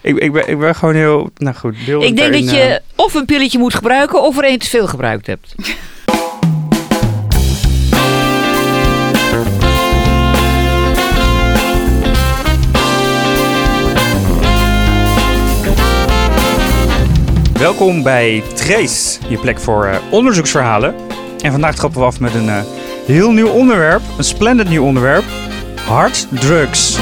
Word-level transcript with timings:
Ik, 0.00 0.18
ik, 0.18 0.32
ben, 0.32 0.48
ik 0.48 0.58
ben 0.58 0.74
gewoon 0.74 0.94
heel, 0.94 1.30
nou 1.36 1.56
goed, 1.56 1.76
deel 1.86 2.02
Ik 2.02 2.16
denk 2.16 2.32
dat 2.32 2.42
eh, 2.42 2.52
je 2.52 2.80
of 2.94 3.14
een 3.14 3.24
pilletje 3.24 3.58
moet 3.58 3.74
gebruiken 3.74 4.22
of 4.22 4.38
er 4.38 4.50
een 4.50 4.58
te 4.58 4.68
veel 4.68 4.86
gebruikt 4.86 5.26
hebt. 5.26 5.54
Welkom 17.58 18.02
bij 18.02 18.42
Trace, 18.54 19.18
je 19.28 19.38
plek 19.38 19.58
voor 19.58 19.86
eh, 19.86 19.98
onderzoeksverhalen. 20.10 20.94
En 21.40 21.52
vandaag 21.52 21.74
trappen 21.74 22.00
we 22.00 22.06
af 22.06 22.20
met 22.20 22.34
een 22.34 22.48
eh, 22.48 22.62
heel 23.06 23.30
nieuw 23.30 23.48
onderwerp, 23.48 24.02
een 24.18 24.24
splendid 24.24 24.68
nieuw 24.68 24.84
onderwerp, 24.84 25.24
harddrugs. 25.86 26.98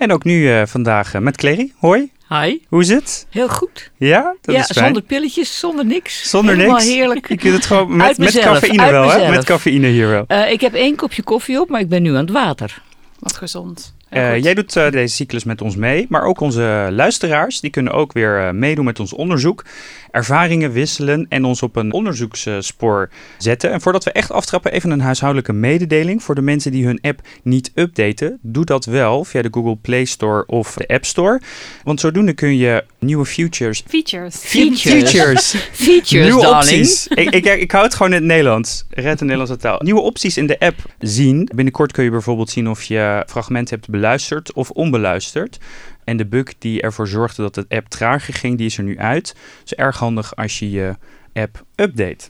En 0.00 0.12
ook 0.12 0.24
nu 0.24 0.52
eh, 0.52 0.66
vandaag 0.66 1.14
eh, 1.14 1.20
met 1.20 1.36
Clary. 1.36 1.72
Hoi, 1.76 2.10
Hi. 2.28 2.58
hoe 2.68 2.80
is 2.80 2.88
het? 2.88 3.26
Heel 3.30 3.48
goed. 3.48 3.90
Ja, 3.96 4.34
dat 4.40 4.54
ja, 4.54 4.60
is 4.60 4.66
fijn. 4.66 4.84
zonder 4.84 5.02
pilletjes, 5.02 5.58
zonder 5.58 5.86
niks. 5.86 6.30
Zonder 6.30 6.54
Helemaal 6.54 6.76
niks. 6.76 6.88
heerlijk. 6.88 7.28
Je 7.28 7.36
kunt 7.36 7.54
het 7.54 7.66
gewoon 7.66 7.96
met, 7.96 8.06
Uit 8.06 8.18
met 8.18 8.34
mezelf, 8.34 8.58
cafeïne 8.60 8.82
uit 8.82 8.90
wel, 8.90 9.02
hè? 9.10 9.16
mezelf. 9.16 9.34
Met 9.34 9.44
cafeïne 9.44 9.86
hier 9.86 10.08
wel. 10.08 10.24
Eh, 10.26 10.50
ik 10.52 10.60
heb 10.60 10.74
één 10.74 10.96
kopje 10.96 11.22
koffie 11.22 11.60
op, 11.60 11.68
maar 11.68 11.80
ik 11.80 11.88
ben 11.88 12.02
nu 12.02 12.10
aan 12.10 12.24
het 12.24 12.30
water. 12.30 12.82
Wat 13.18 13.36
gezond. 13.36 13.94
Eh, 14.10 14.42
jij 14.42 14.54
doet 14.54 14.76
eh, 14.76 14.90
deze 14.90 15.14
cyclus 15.14 15.44
met 15.44 15.62
ons 15.62 15.76
mee, 15.76 16.06
maar 16.08 16.22
ook 16.22 16.40
onze 16.40 16.88
luisteraars, 16.90 17.60
die 17.60 17.70
kunnen 17.70 17.92
ook 17.92 18.12
weer 18.12 18.38
eh, 18.38 18.50
meedoen 18.52 18.84
met 18.84 19.00
ons 19.00 19.12
onderzoek, 19.12 19.64
ervaringen 20.10 20.72
wisselen 20.72 21.26
en 21.28 21.44
ons 21.44 21.62
op 21.62 21.76
een 21.76 21.92
onderzoeksspoor 21.92 23.10
zetten. 23.38 23.70
En 23.72 23.80
voordat 23.80 24.04
we 24.04 24.12
echt 24.12 24.32
aftrappen, 24.32 24.72
even 24.72 24.90
een 24.90 25.00
huishoudelijke 25.00 25.52
mededeling 25.52 26.22
voor 26.22 26.34
de 26.34 26.40
mensen 26.40 26.72
die 26.72 26.86
hun 26.86 26.98
app 27.02 27.20
niet 27.42 27.72
updaten. 27.74 28.38
Doe 28.42 28.64
dat 28.64 28.84
wel 28.84 29.24
via 29.24 29.42
de 29.42 29.48
Google 29.50 29.76
Play 29.76 30.04
Store 30.04 30.46
of 30.46 30.74
de 30.74 30.86
App 30.88 31.04
Store, 31.04 31.40
want 31.84 32.00
zodoende 32.00 32.32
kun 32.32 32.56
je 32.56 32.84
nieuwe 32.98 33.24
futures... 33.24 33.82
Features. 33.86 34.36
Features. 34.36 34.80
Features. 34.82 35.50
Features, 35.72 36.10
Nieuwe 36.10 36.42
darling. 36.42 36.80
opties. 36.80 37.06
ik, 37.06 37.30
ik, 37.30 37.44
ik 37.66 37.70
hou 37.70 37.84
het 37.84 37.94
gewoon 37.94 38.12
in 38.12 38.18
het 38.18 38.26
Nederlands. 38.26 38.84
Red 38.90 39.18
de 39.18 39.24
Nederlandse 39.24 39.56
taal. 39.56 39.80
Nieuwe 39.82 40.00
opties 40.00 40.36
in 40.36 40.46
de 40.46 40.58
app 40.58 40.76
zien. 40.98 41.48
Binnenkort 41.54 41.92
kun 41.92 42.04
je 42.04 42.10
bijvoorbeeld 42.10 42.50
zien 42.50 42.68
of 42.68 42.82
je 42.82 43.24
fragmenten 43.26 43.74
hebt 43.74 43.90
beluisterd 44.00 44.52
of 44.52 44.70
onbeluisterd. 44.70 45.58
En 46.04 46.16
de 46.16 46.26
bug 46.26 46.58
die 46.58 46.80
ervoor 46.82 47.08
zorgde 47.08 47.42
dat 47.42 47.54
de 47.54 47.64
app 47.68 47.88
trager 47.88 48.34
ging, 48.34 48.56
die 48.58 48.66
is 48.66 48.78
er 48.78 48.84
nu 48.84 48.98
uit. 48.98 49.34
Dus 49.62 49.74
erg 49.74 49.98
handig 49.98 50.36
als 50.36 50.58
je 50.58 50.70
je 50.70 50.94
app 51.32 51.64
update. 51.76 52.28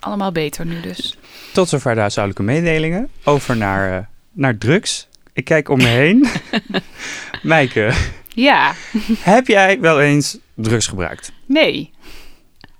Allemaal 0.00 0.32
beter 0.32 0.66
nu 0.66 0.80
dus. 0.80 1.18
Tot 1.52 1.68
zover 1.68 1.94
de 1.94 2.00
huishoudelijke 2.00 2.52
mededelingen. 2.52 3.08
Over 3.24 3.56
naar, 3.56 3.96
eh, 3.98 4.04
naar 4.32 4.58
drugs. 4.58 5.08
Ik 5.32 5.44
kijk 5.44 5.68
om 5.68 5.78
me 5.78 5.86
heen. 5.86 6.26
Maaike, 7.42 7.92
Ja. 8.28 8.72
heb 9.18 9.46
jij 9.46 9.80
wel 9.80 10.00
eens 10.00 10.38
drugs 10.54 10.86
gebruikt? 10.86 11.32
Nee. 11.46 11.90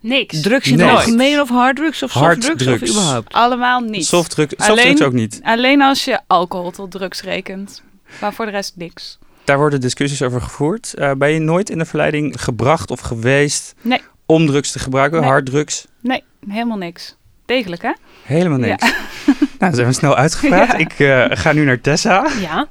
Niks. 0.01 0.41
Drugs 0.41 0.67
in 0.69 0.81
het 0.81 0.91
algemeen 0.91 1.41
of 1.41 1.49
harddrugs 1.49 2.03
of 2.03 2.11
softdrugs 2.11 2.67
of 2.67 2.89
überhaupt? 2.91 3.33
Allemaal 3.33 3.81
niet. 3.81 4.07
Softdrugs, 4.07 4.57
Alleen- 4.57 4.77
softdrugs 4.77 5.03
ook 5.03 5.13
niet. 5.13 5.41
Alleen 5.43 5.83
als 5.83 6.05
je 6.05 6.21
alcohol 6.27 6.71
tot 6.71 6.91
drugs 6.91 7.23
rekent. 7.23 7.83
Maar 8.21 8.35
voor 8.35 8.45
de 8.45 8.51
rest 8.51 8.77
niks. 8.77 9.19
Daar 9.45 9.59
worden 9.59 9.81
discussies 9.81 10.23
over 10.23 10.41
gevoerd. 10.43 10.95
Eh, 10.95 11.13
ben 11.13 11.31
je 11.33 11.39
nooit 11.39 11.71
in 11.71 11.79
de 11.79 11.85
verleiding 11.85 12.43
gebracht 12.43 12.91
of 12.91 13.01
geweest 13.01 13.75
Nee. 13.81 14.01
om 14.27 14.47
drugs 14.47 14.73
te 14.73 14.79
gebruiken, 14.79 15.21
Nee. 15.21 15.29
harddrugs? 15.29 15.87
Nee, 16.01 16.25
helemaal 16.49 16.77
niks. 16.77 17.17
Degelijk, 17.47 17.83
hè? 17.83 17.93
Helemaal 18.23 18.59
niks. 18.59 18.93
nou, 19.59 19.75
zijn 19.75 19.87
we 19.87 19.93
snel 19.93 20.17
uitgepraat. 20.17 20.73
Ja. 20.73 20.77
Ik 20.77 20.93
eh, 20.99 21.25
ga 21.31 21.53
nu 21.53 21.65
naar 21.65 21.81
Tessa. 21.81 22.27
Ja, 22.41 22.69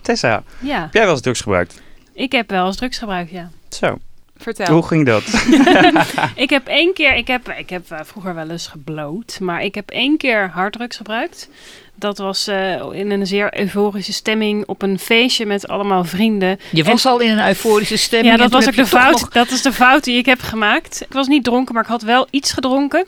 Tessa, 0.00 0.42
ja. 0.58 0.80
heb 0.80 0.92
jij 0.92 1.02
wel 1.02 1.12
eens 1.12 1.20
drugs 1.20 1.40
gebruikt? 1.40 1.82
Ik 2.12 2.32
heb 2.32 2.50
wel 2.50 2.66
eens 2.66 2.76
drugs 2.76 2.98
gebruikt, 2.98 3.30
ja. 3.30 3.50
Zo, 3.68 3.98
Vertel. 4.36 4.74
hoe 4.74 4.86
ging 4.86 5.06
dat? 5.06 5.22
Ik 6.44 6.50
heb 6.50 6.66
één 6.66 6.94
keer, 6.94 7.14
ik 7.16 7.26
heb, 7.26 7.48
ik 7.48 7.70
heb 7.70 7.90
eh, 7.90 7.98
vroeger 8.04 8.34
wel 8.34 8.50
eens 8.50 8.66
gebloot, 8.66 9.38
maar 9.40 9.62
ik 9.62 9.74
heb 9.74 9.90
één 9.90 10.16
keer 10.16 10.48
harddrugs 10.48 10.96
gebruikt. 10.96 11.48
Dat 12.00 12.18
was 12.18 12.46
eh, 12.46 12.72
in 12.92 13.10
een 13.10 13.26
zeer 13.26 13.58
euforische 13.60 14.12
stemming 14.12 14.66
op 14.66 14.82
een 14.82 14.98
feestje 14.98 15.46
met 15.46 15.68
allemaal 15.68 16.04
vrienden. 16.04 16.58
Je 16.72 16.84
was 16.84 17.06
al 17.06 17.18
in 17.20 17.38
een 17.38 17.46
euforische 17.46 17.96
stemming. 17.96 18.30
Ja, 18.36 18.42
dat 18.42 18.50
was 18.52 18.66
ook 18.66 18.74
de 18.76 18.86
fout. 18.86 19.20
nog- 19.20 19.28
Dat 19.30 19.50
is 19.50 19.62
de 19.62 19.72
fout 19.72 20.04
die 20.04 20.16
ik 20.18 20.26
heb 20.26 20.40
gemaakt. 20.40 21.00
Ik 21.02 21.12
was 21.12 21.26
niet 21.28 21.44
dronken, 21.44 21.74
maar 21.74 21.82
ik 21.82 21.88
had 21.88 22.02
wel 22.02 22.26
iets 22.30 22.52
gedronken. 22.52 23.06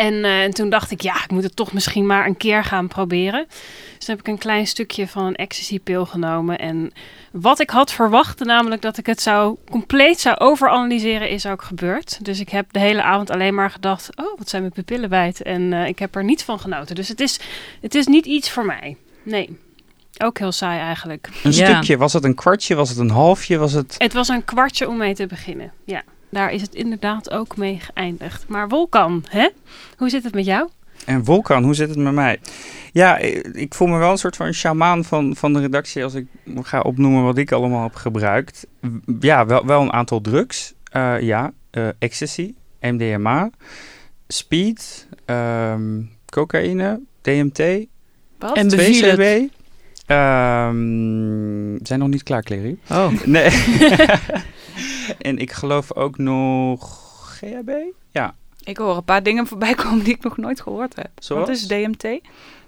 En, 0.00 0.24
eh, 0.24 0.42
en 0.42 0.50
toen 0.50 0.68
dacht 0.70 0.90
ik, 0.90 1.00
ja, 1.00 1.14
ik 1.24 1.30
moet 1.30 1.42
het 1.42 1.56
toch 1.56 1.72
misschien 1.72 2.06
maar 2.06 2.26
een 2.26 2.36
keer 2.36 2.64
gaan 2.64 2.88
proberen. 2.88 3.44
Dus 3.48 4.04
toen 4.06 4.14
heb 4.16 4.18
ik 4.18 4.26
een 4.32 4.38
klein 4.38 4.66
stukje 4.66 5.08
van 5.08 5.24
een 5.24 5.36
ecstasy-pil 5.36 6.06
genomen. 6.06 6.58
En 6.58 6.92
wat 7.32 7.60
ik 7.60 7.70
had 7.70 7.92
verwacht, 7.92 8.44
namelijk 8.44 8.82
dat 8.82 8.98
ik 8.98 9.06
het 9.06 9.20
zou 9.22 9.56
compleet 9.70 10.20
zou 10.20 10.36
overanalyseren, 10.38 11.28
is 11.28 11.46
ook 11.46 11.62
gebeurd. 11.62 12.24
Dus 12.24 12.40
ik 12.40 12.48
heb 12.48 12.72
de 12.72 12.78
hele 12.78 13.02
avond 13.02 13.30
alleen 13.30 13.54
maar 13.54 13.70
gedacht, 13.70 14.08
oh, 14.16 14.38
wat 14.38 14.48
zijn 14.48 14.62
mijn 14.62 14.74
pupillen 14.74 15.08
wijd. 15.08 15.42
En 15.42 15.72
eh, 15.72 15.86
ik 15.86 15.98
heb 15.98 16.14
er 16.16 16.24
niet 16.24 16.44
van 16.44 16.58
genoten. 16.60 16.94
Dus 16.94 17.08
het 17.08 17.20
is, 17.20 17.40
het 17.80 17.94
is 17.94 18.06
niet 18.06 18.26
iets 18.26 18.50
voor 18.50 18.64
mij. 18.66 18.96
Nee. 19.22 19.58
Ook 20.24 20.38
heel 20.38 20.52
saai 20.52 20.80
eigenlijk. 20.80 21.28
Een 21.42 21.52
Ja. 21.52 21.70
stukje, 21.72 21.96
was 21.96 22.12
het 22.12 22.24
een 22.24 22.34
kwartje, 22.34 22.74
was 22.74 22.88
het 22.88 22.98
een 22.98 23.10
halfje, 23.10 23.58
was 23.58 23.72
het... 23.72 23.94
Het 23.98 24.12
was 24.12 24.28
een 24.28 24.44
kwartje 24.44 24.88
om 24.88 24.96
mee 24.96 25.14
te 25.14 25.26
beginnen. 25.26 25.72
Ja, 25.84 26.02
daar 26.30 26.52
is 26.52 26.60
het 26.62 26.74
inderdaad 26.74 27.30
ook 27.30 27.56
mee 27.56 27.80
geëindigd. 27.80 28.44
Maar 28.48 28.68
Wolkan, 28.68 29.24
hè? 29.28 29.48
Hoe 29.96 30.08
zit 30.08 30.24
het 30.24 30.34
met 30.34 30.44
jou? 30.44 30.68
En 31.06 31.24
Volkan, 31.24 31.64
hoe 31.64 31.74
zit 31.74 31.88
het 31.88 31.98
met 31.98 32.12
mij? 32.12 32.38
Ja, 32.92 33.18
ik, 33.18 33.46
ik 33.46 33.74
voel 33.74 33.88
me 33.88 33.98
wel 33.98 34.10
een 34.10 34.18
soort 34.18 34.36
van 34.36 34.52
shamaan 34.52 35.04
van, 35.04 35.36
van 35.36 35.52
de 35.52 35.60
redactie 35.60 36.04
als 36.04 36.14
ik 36.14 36.26
ga 36.62 36.80
opnoemen 36.80 37.22
wat 37.22 37.38
ik 37.38 37.52
allemaal 37.52 37.82
heb 37.82 37.94
gebruikt. 37.94 38.66
Ja, 39.20 39.46
wel, 39.46 39.66
wel 39.66 39.80
een 39.82 39.92
aantal 39.92 40.20
drugs. 40.20 40.74
Eh, 40.92 41.20
ja, 41.20 41.52
eh, 41.70 41.88
ecstasy, 41.98 42.54
MDMA, 42.80 43.50
speed, 44.28 45.08
ehm, 45.24 46.02
cocaïne, 46.26 47.00
DMT, 47.20 47.86
Wat? 48.38 48.56
En 48.56 48.68
beviel 48.68 49.08
het? 49.08 49.16
2CB. 49.16 49.58
Ehm, 50.06 51.76
zijn 51.82 51.98
nog 51.98 52.08
niet 52.08 52.22
klaar, 52.22 52.42
Clary. 52.42 52.78
Oh, 52.90 53.10
Nee. 53.24 53.50
en 55.28 55.38
ik 55.38 55.52
geloof 55.52 55.94
ook 55.94 56.18
nog 56.18 56.98
GHB. 57.38 57.70
Ja, 58.10 58.34
Ik 58.64 58.76
hoor 58.76 58.96
een 58.96 59.04
paar 59.04 59.22
dingen 59.22 59.46
voorbij 59.46 59.74
komen 59.74 60.04
die 60.04 60.14
ik 60.14 60.22
nog 60.22 60.36
nooit 60.36 60.60
gehoord 60.60 60.96
heb. 60.96 61.10
Zoals? 61.18 61.46
Wat 61.48 61.56
is 61.56 61.66
DMT? 61.66 62.20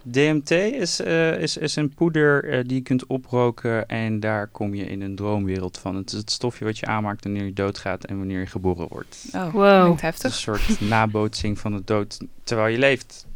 DMT 0.05 0.51
is, 0.51 1.01
eh, 1.01 1.39
is, 1.41 1.57
is 1.57 1.77
een 1.77 1.95
poeder 1.95 2.45
eh, 2.51 2.61
die 2.67 2.75
je 2.77 2.83
kunt 2.83 3.07
oproken 3.07 3.89
en 3.89 4.21
daar 4.21 4.47
kom 4.47 4.75
je 4.75 4.85
in 4.85 5.01
een 5.03 5.15
droomwereld 5.17 5.79
van. 5.79 5.97
Het 5.97 6.13
is 6.13 6.19
het 6.19 6.31
stofje 6.31 6.65
wat 6.65 6.79
je 6.79 6.87
aanmaakt 6.87 7.25
wanneer 7.25 7.45
je 7.45 7.53
doodgaat 7.53 8.05
en 8.05 8.19
wanneer 8.19 8.41
je 8.41 8.47
geboren 8.47 8.89
wordt. 8.89 9.25
Oh, 9.35 9.53
Wow. 9.53 9.83
klinkt 9.83 10.01
Het 10.01 10.15
is 10.15 10.23
een 10.23 10.29
heftig. 10.31 10.35
soort 10.35 10.81
nabootsing 10.91 11.59
van 11.59 11.73
de 11.73 11.83
dood 11.85 12.19
terwijl 12.45 12.69
je 12.73 12.79
leeft. 12.79 13.27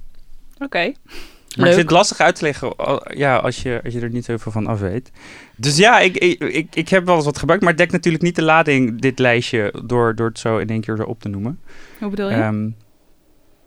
Oké. 0.59 0.93
Maar 1.57 1.67
ik 1.67 1.75
Leuk. 1.75 1.75
vind 1.75 1.91
het 1.91 1.99
lastig 1.99 2.21
uit 2.21 2.37
te 2.37 2.43
leggen 2.43 2.75
ja, 3.17 3.37
als, 3.37 3.63
je, 3.63 3.81
als 3.85 3.93
je 3.95 4.01
er 4.01 4.11
niet 4.11 4.27
heel 4.27 4.39
veel 4.39 4.53
van 4.53 4.67
af 4.67 4.81
weet. 4.81 5.11
Dus 5.57 5.77
ja, 5.77 5.99
ik, 5.99 6.17
ik, 6.17 6.41
ik, 6.41 6.77
ik 6.77 6.89
heb 6.89 7.05
wel 7.05 7.17
eens 7.17 7.25
wat 7.25 7.39
gebruikt, 7.39 7.63
maar 7.63 7.73
het 7.73 7.81
dekt 7.81 7.93
natuurlijk 7.93 8.25
niet 8.25 8.37
de 8.37 8.43
lading, 8.43 9.01
dit 9.01 9.19
lijstje, 9.19 9.75
door, 9.85 10.15
door 10.15 10.29
het 10.29 10.39
zo 10.39 10.59
in 10.59 10.69
één 10.69 10.81
keer 10.81 10.97
zo 10.97 11.03
op 11.03 11.21
te 11.21 11.29
noemen. 11.29 11.61
Hoe 11.99 12.11
bedoel 12.11 12.31
je? 12.31 12.35
Ehm, 12.35 12.71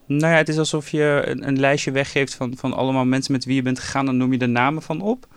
nou 0.05 0.33
ja, 0.33 0.37
het 0.37 0.49
is 0.49 0.57
alsof 0.57 0.89
je 0.89 1.21
een, 1.25 1.47
een 1.47 1.59
lijstje 1.59 1.91
weggeeft 1.91 2.35
van, 2.35 2.53
van 2.57 2.73
allemaal 2.73 3.05
mensen 3.05 3.31
met 3.31 3.45
wie 3.45 3.55
je 3.55 3.61
bent 3.61 3.79
gegaan. 3.79 4.05
Dan 4.05 4.17
noem 4.17 4.31
je 4.31 4.37
de 4.37 4.47
namen 4.47 4.81
van 4.81 5.01
op. 5.01 5.27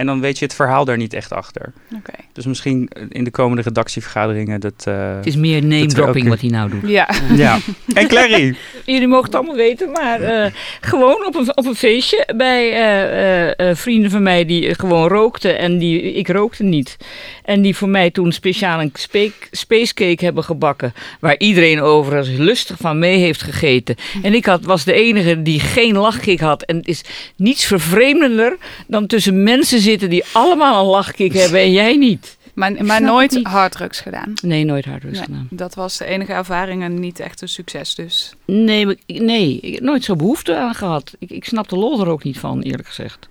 En 0.00 0.06
dan 0.06 0.20
weet 0.20 0.38
je 0.38 0.44
het 0.44 0.54
verhaal 0.54 0.84
daar 0.84 0.96
niet 0.96 1.12
echt 1.14 1.32
achter. 1.32 1.72
Oké. 1.96 2.12
Dus 2.32 2.46
misschien 2.46 2.88
in 3.08 3.24
de 3.24 3.30
komende 3.30 3.62
redactievergaderingen 3.62 4.60
dat... 4.60 4.84
eh, 4.84 5.14
het 5.16 5.26
is 5.26 5.36
meer 5.36 5.60
name 5.62 5.80
Dat 5.82 5.92
we 5.92 6.00
dropping 6.00 6.24
ook- 6.24 6.30
wat 6.30 6.40
hij 6.40 6.50
nou 6.50 6.70
doet. 6.70 6.90
Ja. 6.90 7.08
Ja. 7.34 7.58
En 7.94 8.08
Clary? 8.08 8.56
Jullie 8.86 9.06
mogen 9.08 9.24
het 9.24 9.34
allemaal 9.34 9.56
weten, 9.56 9.90
maar 9.90 10.20
eh, 10.20 10.52
gewoon 10.80 11.26
op 11.26 11.34
een, 11.34 11.56
op 11.56 11.66
een 11.66 11.74
feestje 11.74 12.28
bij 12.36 12.70
eh, 12.72 13.02
eh, 13.48 13.70
eh, 13.70 13.76
vrienden 13.76 14.10
van 14.10 14.22
mij 14.22 14.44
die 14.44 14.66
eh, 14.68 14.74
gewoon 14.74 15.08
rookten 15.08 15.58
en 15.58 15.78
die, 15.78 16.02
ik 16.12 16.28
rookte 16.28 16.62
niet. 16.62 16.96
En 17.44 17.62
die 17.62 17.76
voor 17.76 17.88
mij 17.88 18.10
toen 18.10 18.32
speciaal 18.32 18.80
een 18.80 18.90
spe- 18.94 19.32
spacecake 19.50 20.24
hebben 20.24 20.44
gebakken, 20.44 20.92
waar 21.20 21.38
iedereen 21.38 21.80
overigens 21.80 22.38
lustig 22.38 22.76
van 22.80 22.98
mee 22.98 23.18
heeft 23.18 23.42
gegeten. 23.42 23.96
En 24.22 24.34
ik 24.34 24.44
had, 24.46 24.64
was 24.64 24.84
de 24.84 24.92
enige 24.92 25.42
die 25.42 25.60
geen 25.60 25.94
lachkick 25.96 26.40
had. 26.40 26.62
En 26.62 26.76
het 26.76 26.88
is 26.88 27.02
niets 27.36 27.64
vervreemdender 27.64 28.56
dan 28.86 29.06
tussen 29.06 29.42
mensen 29.42 29.80
zitten 29.90 30.10
die 30.10 30.24
allemaal 30.32 30.80
een 30.84 30.90
lachkick 30.90 31.32
hebben 31.32 31.60
en 31.60 31.72
jij 31.72 31.96
niet. 31.96 32.38
Maar, 32.54 32.84
maar 32.84 33.02
nooit 33.02 33.30
niet. 33.30 33.46
harddrugs 33.46 34.00
gedaan. 34.00 34.32
Nee, 34.42 34.64
nooit 34.64 34.84
harddrugs 34.84 35.16
Nee, 35.16 35.26
gedaan. 35.26 35.46
dat 35.50 35.74
was 35.74 35.96
de 35.96 36.04
enige 36.04 36.32
ervaring 36.32 36.82
en 36.82 37.00
niet 37.00 37.20
echt 37.20 37.40
een 37.42 37.48
succes 37.48 37.94
dus. 37.94 38.34
Nee, 38.44 38.86
maar 38.86 38.96
nee, 39.06 39.58
ik 39.60 39.74
heb 39.74 39.82
nooit 39.82 40.04
zo 40.04 40.16
behoefte 40.16 40.56
aan 40.56 40.74
gehad. 40.74 41.14
Ik, 41.18 41.30
ik 41.30 41.44
snap 41.44 41.68
de 41.68 41.76
lol 41.76 42.00
er 42.00 42.08
ook 42.08 42.22
niet 42.24 42.38
van, 42.38 42.60
eerlijk 42.62 42.88
gezegd. 42.88 43.28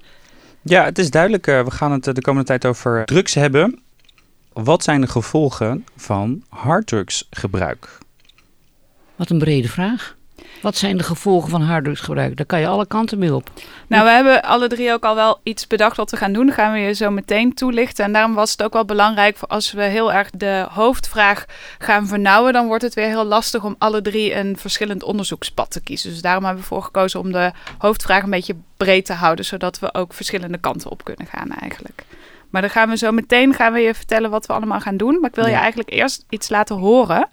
Ja, 0.61 0.83
het 0.83 0.97
is 0.99 1.09
duidelijk. 1.09 1.47
eh, 1.47 1.63
we 1.63 1.71
gaan 1.71 1.91
het 1.91 2.07
eh, 2.07 2.13
de 2.13 2.21
komende 2.21 2.47
tijd 2.47 2.65
over 2.65 3.05
drugs 3.05 3.33
hebben. 3.33 3.79
Wat 4.53 4.83
zijn 4.83 5.01
de 5.01 5.07
gevolgen 5.07 5.85
van 5.95 6.43
harddrugsgebruik? 6.49 7.97
Wat 9.15 9.29
een 9.29 9.37
brede 9.39 9.67
vraag. 9.67 10.17
Wat 10.61 10.77
zijn 10.77 10.97
de 10.97 11.03
gevolgen 11.03 11.49
van 11.49 11.61
harddrugsgebruik? 11.61 12.37
Daar 12.37 12.45
kan 12.45 12.59
je 12.59 12.67
alle 12.67 12.87
kanten 12.87 13.19
mee 13.19 13.35
op. 13.35 13.49
Nou, 13.87 14.03
we 14.03 14.09
hebben 14.09 14.43
alle 14.43 14.67
drie 14.67 14.91
ook 14.91 15.03
al 15.03 15.15
wel 15.15 15.39
iets 15.43 15.67
bedacht 15.67 15.97
wat 15.97 16.11
we 16.11 16.17
gaan 16.17 16.33
doen. 16.33 16.45
Dat 16.45 16.55
gaan 16.55 16.73
we 16.73 16.79
je 16.79 16.93
zo 16.93 17.09
meteen 17.09 17.53
toelichten. 17.53 18.05
En 18.05 18.13
daarom 18.13 18.33
was 18.33 18.51
het 18.51 18.63
ook 18.63 18.73
wel 18.73 18.85
belangrijk 18.85 19.37
voor 19.37 19.47
als 19.47 19.71
we 19.71 19.83
heel 19.83 20.13
erg 20.13 20.29
de 20.29 20.65
hoofdvraag 20.69 21.45
gaan 21.77 22.07
vernauwen, 22.07 22.53
dan 22.53 22.67
wordt 22.67 22.83
het 22.83 22.93
weer 22.93 23.07
heel 23.07 23.25
lastig 23.25 23.63
om 23.63 23.75
alle 23.77 24.01
drie 24.01 24.35
een 24.35 24.57
verschillend 24.57 25.03
onderzoekspad 25.03 25.71
te 25.71 25.81
kiezen. 25.81 26.09
Dus 26.09 26.21
daarom 26.21 26.43
hebben 26.43 26.61
we 26.61 26.67
voor 26.67 26.83
gekozen 26.83 27.19
om 27.19 27.31
de 27.31 27.51
hoofdvraag 27.77 28.23
een 28.23 28.29
beetje 28.29 28.55
breed 28.77 29.05
te 29.05 29.13
houden, 29.13 29.45
zodat 29.45 29.79
we 29.79 29.93
ook 29.93 30.13
verschillende 30.13 30.57
kanten 30.57 30.91
op 30.91 31.03
kunnen 31.03 31.27
gaan 31.27 31.51
eigenlijk. 31.51 32.05
Maar 32.49 32.61
dan 32.61 32.69
gaan 32.69 32.89
we 32.89 32.97
zo 32.97 33.11
meteen 33.11 33.53
gaan 33.53 33.73
we 33.73 33.79
je 33.79 33.93
vertellen 33.93 34.29
wat 34.29 34.45
we 34.45 34.53
allemaal 34.53 34.79
gaan 34.79 34.97
doen. 34.97 35.17
Maar 35.19 35.29
ik 35.29 35.35
wil 35.35 35.47
je 35.47 35.53
eigenlijk 35.53 35.91
eerst 35.91 36.25
iets 36.29 36.49
laten 36.49 36.75
horen. 36.75 37.27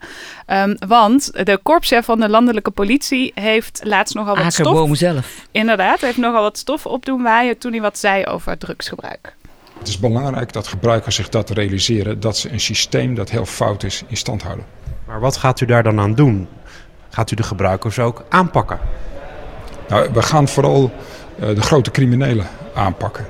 Ehm, 0.46 0.76
want 0.86 1.30
de 1.46 1.58
korpschef 1.62 2.04
van 2.04 2.20
de 2.20 2.28
landelijke 2.28 2.70
politie 2.70 3.32
heeft 3.34 3.80
laatst 3.84 4.14
nogal 4.14 4.36
wat 4.36 4.52
stof 4.52 4.66
Akerboom 4.66 4.94
zelf. 4.94 5.46
Inderdaad, 5.50 6.00
hij 6.00 6.08
heeft 6.08 6.20
nogal 6.20 6.42
wat 6.42 6.58
stof 6.58 6.86
op 6.86 7.04
doen 7.04 7.22
waaien 7.22 7.58
toen 7.58 7.72
hij 7.72 7.80
wat 7.80 7.98
zei 7.98 8.24
over 8.24 8.58
drugsgebruik. 8.58 9.34
Het 9.78 9.88
is 9.88 9.98
belangrijk 9.98 10.52
dat 10.52 10.66
gebruikers 10.66 11.14
zich 11.14 11.28
dat 11.28 11.50
realiseren, 11.50 12.20
dat 12.20 12.36
ze 12.36 12.52
een 12.52 12.60
systeem 12.60 13.14
dat 13.14 13.30
heel 13.30 13.46
fout 13.46 13.82
is 13.82 14.02
in 14.06 14.16
stand 14.16 14.42
houden. 14.42 14.64
Maar 15.06 15.20
wat 15.20 15.36
gaat 15.36 15.60
u 15.60 15.66
daar 15.66 15.82
dan 15.82 16.00
aan 16.00 16.14
doen? 16.14 16.48
Gaat 17.08 17.30
u 17.30 17.36
de 17.36 17.42
gebruikers 17.42 17.98
ook 17.98 18.24
aanpakken? 18.28 18.78
Nou, 19.88 20.10
we 20.12 20.22
gaan 20.22 20.48
vooral 20.48 20.92
eh, 21.38 21.48
de 21.48 21.62
grote 21.62 21.90
criminelen 21.90 22.46
aanpakken. 22.74 23.26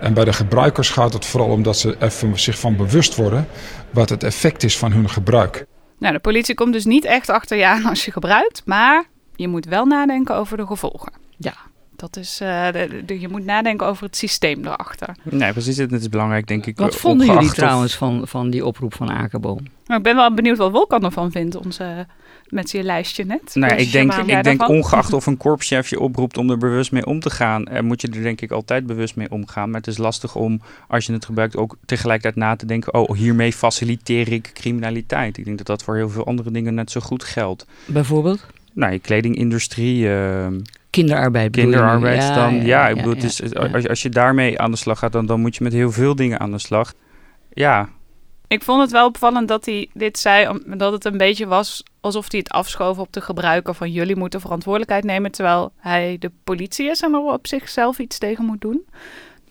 En 0.00 0.14
bij 0.14 0.24
de 0.24 0.32
gebruikers 0.32 0.90
gaat 0.90 1.12
het 1.12 1.26
vooral 1.26 1.48
om 1.50 1.62
dat 1.62 1.76
ze 1.78 1.96
even 2.00 2.38
zich 2.38 2.58
van 2.58 2.76
bewust 2.76 3.16
worden 3.16 3.46
wat 3.90 4.08
het 4.08 4.22
effect 4.22 4.62
is 4.62 4.78
van 4.78 4.92
hun 4.92 5.08
gebruik. 5.10 5.66
Nou, 5.98 6.12
de 6.14 6.20
politie 6.20 6.54
komt 6.54 6.72
dus 6.72 6.84
niet 6.84 7.04
echt 7.04 7.28
achter 7.28 7.56
je 7.56 7.66
aan 7.66 7.84
als 7.84 8.04
je 8.04 8.12
gebruikt, 8.12 8.62
maar 8.64 9.04
je 9.36 9.48
moet 9.48 9.64
wel 9.66 9.84
nadenken 9.86 10.34
over 10.34 10.56
de 10.56 10.66
gevolgen. 10.66 11.12
Ja. 11.36 11.54
Dat 11.96 12.16
is, 12.16 12.40
eh, 12.40 12.72
de, 12.72 13.02
de- 13.06 13.20
je 13.20 13.28
moet 13.28 13.44
nadenken 13.44 13.86
over 13.86 14.04
het 14.04 14.16
systeem 14.16 14.64
erachter. 14.66 15.16
Nee, 15.22 15.52
precies. 15.52 15.76
Het 15.76 15.92
is 15.92 16.08
belangrijk, 16.08 16.46
denk 16.46 16.66
ik. 16.66 16.78
Wat 16.78 16.92
eh, 16.94 16.98
vonden 17.00 17.26
jullie 17.26 17.48
of- 17.48 17.54
trouwens 17.54 17.94
van, 17.94 18.20
van 18.28 18.50
die 18.50 18.66
oproep 18.66 18.94
van 18.94 19.10
Akerboom? 19.10 19.58
Maar 19.86 19.96
ik 19.96 20.02
ben 20.02 20.16
wel 20.16 20.34
benieuwd 20.34 20.56
wat 20.56 20.70
Wolkan 20.70 21.04
ervan 21.04 21.30
vindt, 21.30 21.56
onze, 21.56 22.06
met 22.48 22.70
zijn 22.70 22.84
lijstje 22.84 23.24
net. 23.24 23.50
Nou, 23.54 23.76
Dus 23.76 23.86
ik 23.86 23.92
denk, 23.92 24.14
ik 24.14 24.44
denk 24.44 24.68
ongeacht 24.68 25.12
of 25.12 25.26
een 25.26 25.36
korpschef 25.36 25.88
je 25.90 26.00
oproept 26.00 26.36
om 26.38 26.50
er 26.50 26.58
bewust 26.58 26.92
mee 26.92 27.06
om 27.06 27.20
te 27.20 27.30
gaan, 27.30 27.64
eh, 27.66 27.82
moet 27.82 28.00
je 28.00 28.08
er 28.08 28.22
denk 28.22 28.40
ik 28.40 28.50
altijd 28.50 28.86
bewust 28.86 29.16
mee 29.16 29.30
omgaan. 29.30 29.70
Maar 29.70 29.80
het 29.80 29.88
is 29.88 29.98
lastig 29.98 30.34
om, 30.34 30.60
als 30.88 31.06
je 31.06 31.12
het 31.12 31.24
gebruikt, 31.24 31.56
ook 31.56 31.76
tegelijkertijd 31.84 32.36
na 32.36 32.56
te 32.56 32.66
denken, 32.66 32.94
oh, 32.94 33.16
hiermee 33.16 33.52
faciliteer 33.52 34.32
ik 34.32 34.50
criminaliteit. 34.54 35.38
Ik 35.38 35.44
denk 35.44 35.58
dat 35.58 35.66
dat 35.66 35.82
voor 35.82 35.96
heel 35.96 36.08
veel 36.10 36.26
andere 36.26 36.50
dingen 36.50 36.74
net 36.74 36.90
zo 36.90 37.00
goed 37.00 37.24
geldt. 37.24 37.66
Bijvoorbeeld? 37.86 38.46
Nou, 38.72 38.92
je 38.92 38.98
kledingindustrie, 38.98 40.08
eh, 40.14 40.46
Kinderarbeid. 40.90 41.54
je 41.54 41.60
kinderarbeid 41.62 42.22
Ja, 42.22 42.34
dan. 42.34 42.54
Ja, 42.64 42.88
ik 42.88 42.96
bedoel, 42.96 43.10
ja, 43.14 43.20
het 43.20 43.24
is, 43.24 43.36
ja. 43.52 43.60
Als, 43.72 43.82
je- 43.82 43.88
als 43.88 44.02
je 44.02 44.08
daarmee 44.08 44.58
aan 44.60 44.70
de 44.70 44.76
slag 44.76 44.98
gaat, 44.98 45.12
dan, 45.12 45.26
dan 45.26 45.40
moet 45.40 45.56
je 45.56 45.64
met 45.64 45.72
heel 45.72 45.92
veel 45.92 46.14
dingen 46.14 46.40
aan 46.40 46.50
de 46.50 46.58
slag. 46.58 46.92
Ja, 47.52 47.88
Ik 48.48 48.62
vond 48.62 48.80
het 48.80 48.90
wel 48.90 49.06
opvallend 49.06 49.48
dat 49.48 49.64
hij 49.64 49.88
dit 49.92 50.18
zei, 50.18 50.48
omdat 50.48 50.92
het 50.92 51.04
een 51.04 51.18
beetje 51.18 51.46
was 51.46 51.82
alsof 52.00 52.30
hij 52.30 52.38
het 52.38 52.50
afschoof 52.50 52.98
op 52.98 53.12
de 53.12 53.20
gebruiker 53.20 53.74
van 53.74 53.90
jullie 53.90 54.16
moeten 54.16 54.40
verantwoordelijkheid 54.40 55.04
nemen, 55.04 55.30
terwijl 55.30 55.72
hij 55.76 56.16
de 56.18 56.30
politie 56.44 56.90
is 56.90 57.02
en 57.02 57.12
er 57.12 57.20
op 57.20 57.46
zichzelf 57.46 57.98
iets 57.98 58.18
tegen 58.18 58.44
moet 58.44 58.60
doen. 58.60 58.86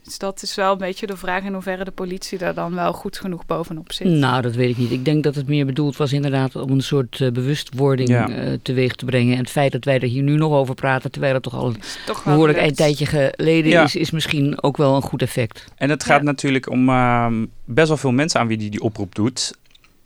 Dus 0.05 0.17
dat 0.17 0.41
is 0.41 0.55
wel 0.55 0.71
een 0.71 0.77
beetje 0.77 1.07
de 1.07 1.17
vraag 1.17 1.43
in 1.43 1.53
hoeverre 1.53 1.83
de 1.83 1.91
politie 1.91 2.37
daar 2.37 2.53
dan 2.53 2.75
wel 2.75 2.93
goed 2.93 3.17
genoeg 3.17 3.45
bovenop 3.45 3.91
zit. 3.91 4.07
Nou, 4.07 4.41
dat 4.41 4.55
weet 4.55 4.69
ik 4.69 4.77
niet. 4.77 4.91
Ik 4.91 5.05
denk 5.05 5.23
dat 5.23 5.35
het 5.35 5.47
meer 5.47 5.65
bedoeld 5.65 5.97
was 5.97 6.13
inderdaad 6.13 6.55
om 6.55 6.71
een 6.71 6.81
soort 6.81 7.21
eh, 7.21 7.31
bewustwording 7.31 8.09
Ja. 8.09 8.29
eh, 8.29 8.53
teweeg 8.61 8.95
te 8.95 9.05
brengen. 9.05 9.33
En 9.33 9.39
het 9.39 9.49
feit 9.49 9.71
dat 9.71 9.83
wij 9.85 9.99
er 9.99 10.07
hier 10.07 10.23
nu 10.23 10.35
nog 10.35 10.51
over 10.51 10.75
praten, 10.75 11.11
terwijl 11.11 11.33
het 11.33 11.43
toch 11.43 11.53
al 11.55 11.73
toch 12.05 12.23
behoorlijk 12.23 12.59
een 12.61 12.73
tijdje 12.75 13.05
geleden 13.05 13.71
Ja. 13.71 13.83
is, 13.83 13.95
is 13.95 14.11
misschien 14.11 14.63
ook 14.63 14.77
wel 14.77 14.95
een 14.95 15.01
goed 15.01 15.21
effect. 15.21 15.65
En 15.75 15.89
het 15.89 16.03
gaat 16.03 16.19
Ja. 16.19 16.23
natuurlijk 16.25 16.69
om 16.69 16.89
ehm, 16.89 17.45
best 17.65 17.87
wel 17.87 17.97
veel 17.97 18.11
mensen 18.11 18.39
aan 18.39 18.47
wie 18.47 18.57
die 18.57 18.69
die 18.69 18.81
oproep 18.81 19.15
doet. 19.15 19.53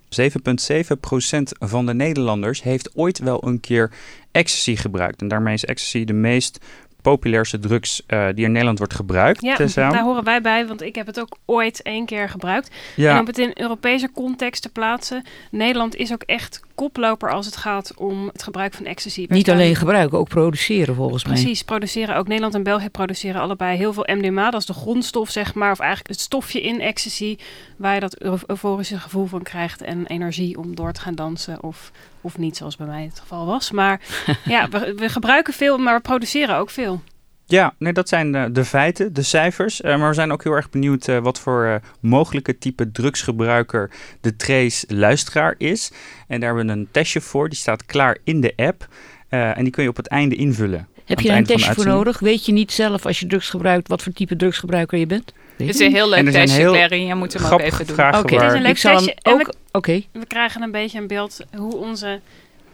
7,7% 0.10 1.58
van 1.60 1.86
de 1.86 1.94
Nederlanders 1.94 2.64
heeft 2.64 2.90
ooit 2.96 3.20
wel 3.20 3.48
een 3.48 3.60
keer 3.60 3.92
ecstasy 4.32 4.76
gebruikt. 4.76 5.22
En 5.22 5.28
daarmee 5.28 5.54
is 5.54 5.66
ecstasy 5.66 6.06
de 6.06 6.14
meest 6.14 6.60
populairste 7.02 7.60
drugs 7.60 8.02
eh, 8.06 8.28
die 8.36 8.46
in 8.46 8.52
Nederland 8.52 8.78
wordt 8.78 8.94
gebruikt. 8.94 9.42
Ja, 9.42 9.56
Tessa. 9.56 9.90
daar 9.90 10.04
horen 10.04 10.24
wij 10.24 10.42
bij, 10.42 10.68
want 10.68 10.82
ik 10.82 10.96
heb 10.96 11.06
het 11.06 11.20
ook 11.20 11.38
ooit 11.46 11.82
één 11.82 12.06
keer 12.06 12.30
gebruikt. 12.30 12.70
En 12.70 13.04
ja. 13.04 13.20
om 13.20 13.26
het 13.26 13.38
in 13.38 13.52
Europese 13.54 14.12
context 14.12 14.62
te 14.62 14.70
plaatsen, 14.70 15.24
Nederland 15.52 15.96
is 15.96 16.14
ook 16.14 16.24
echt 16.24 16.62
koploper 16.76 17.32
als 17.32 17.46
het 17.46 17.56
gaat 17.58 17.94
om 17.98 18.28
het 18.32 18.44
gebruik 18.44 18.74
van 18.74 18.86
ecstasy. 18.86 19.26
Niet 19.30 19.42
staan- 19.42 19.56
alleen 19.56 19.76
gebruiken, 19.76 20.18
ook 20.18 20.30
produceren 20.30 20.96
volgens 20.96 21.26
mij. 21.26 21.34
Precies, 21.34 21.64
produceren 21.64 22.16
ook 22.16 22.28
Nederland 22.28 22.56
en 22.56 22.64
België 22.64 22.90
produceren 22.90 23.42
allebei 23.42 23.78
heel 23.78 23.94
veel 23.94 24.08
MDMA. 24.12 24.50
Dat 24.50 24.60
is 24.60 24.66
de 24.66 24.74
grondstof, 24.74 25.30
zeg 25.30 25.54
maar, 25.54 25.72
of 25.72 25.80
eigenlijk 25.80 26.10
het 26.10 26.20
stofje 26.20 26.62
in 26.62 26.82
ecstasy, 26.82 27.38
waar 27.78 27.94
je 27.94 28.00
dat 28.00 28.22
eu- 28.22 28.38
euforische 28.48 29.00
gevoel 29.00 29.26
van 29.26 29.44
krijgt 29.44 29.82
en 29.82 30.06
energie 30.08 30.58
om 30.58 30.76
door 30.76 30.92
te 30.92 31.02
gaan 31.02 31.16
dansen 31.16 31.64
of, 31.64 31.92
of 32.22 32.38
niet, 32.38 32.58
zoals 32.58 32.76
bij 32.76 32.88
mij 32.88 33.04
het 33.04 33.20
geval 33.20 33.46
was. 33.46 33.72
Maar 33.72 34.02
ja, 34.46 34.70
we, 34.70 34.94
we 34.96 35.10
gebruiken 35.10 35.54
veel, 35.54 35.78
maar 35.78 35.96
we 35.96 36.02
produceren 36.02 36.56
ook 36.56 36.70
veel. 36.70 37.02
Ja, 37.46 37.74
nee, 37.78 37.94
dat 37.94 38.10
zijn 38.10 38.32
de, 38.32 38.52
de 38.52 38.66
feiten, 38.66 39.14
de 39.14 39.22
cijfers. 39.22 39.82
Eh, 39.82 39.98
maar 39.98 40.08
we 40.08 40.14
zijn 40.14 40.32
ook 40.32 40.44
heel 40.44 40.54
erg 40.54 40.70
benieuwd 40.70 41.08
eh, 41.08 41.18
wat 41.18 41.40
voor 41.40 41.66
eh, 41.66 41.76
mogelijke 42.00 42.58
type 42.58 42.92
drugsgebruiker 42.92 43.92
de 44.22 44.36
Trace 44.36 44.86
luisteraar 44.96 45.56
is. 45.58 45.92
En 46.28 46.40
daar 46.40 46.56
hebben 46.56 46.76
we 46.76 46.82
een 46.82 46.88
testje 46.92 47.22
voor, 47.22 47.50
die 47.50 47.58
staat 47.58 47.86
klaar 47.86 48.18
in 48.24 48.42
de 48.42 48.54
app. 48.56 48.88
Eh, 49.30 49.58
en 49.58 49.64
die 49.64 49.72
kun 49.72 49.84
je 49.84 49.90
op 49.90 49.96
het 49.96 50.08
einde 50.08 50.36
invullen. 50.36 50.88
Heb 51.10 51.20
je 51.20 51.32
een 51.32 51.46
testje 51.46 51.74
voor 51.74 51.86
nodig? 51.86 52.20
Weet 52.20 52.46
je 52.46 52.52
niet 52.52 52.72
zelf 52.72 53.06
als 53.06 53.20
je 53.20 53.28
drugs 53.28 53.50
gebruikt 53.50 53.88
wat 53.88 54.02
voor 54.04 54.14
type 54.14 54.36
drugsgebruiker 54.36 54.98
je 54.98 55.06
bent? 55.06 55.34
Het 55.58 55.70
is 55.70 55.80
een 55.80 55.92
heel 55.92 56.10
leuk 56.10 56.30
testje, 56.32 56.64
Clary. 56.64 57.08
Je 57.08 57.16
moet 57.16 57.34
hem 57.34 57.46
ook 57.46 57.60
even 57.60 57.86
doen. 57.86 57.96
vragen 57.96 58.20
Oké, 58.20 58.36
waar... 58.36 58.44
Het 58.44 58.52
is 58.52 58.58
een 58.58 58.62
leuk 58.64 58.72
ik 58.72 58.78
zal 58.78 58.96
hem 58.96 59.06
testje 59.06 59.22
we- 59.24 59.32
ook... 59.32 59.54
Oké, 59.72 60.04
We 60.12 60.26
krijgen 60.26 60.62
een 60.62 60.72
beetje 60.72 61.00
een 61.00 61.08
beeld 61.08 61.40
hoe 61.58 61.76
onze 61.76 62.20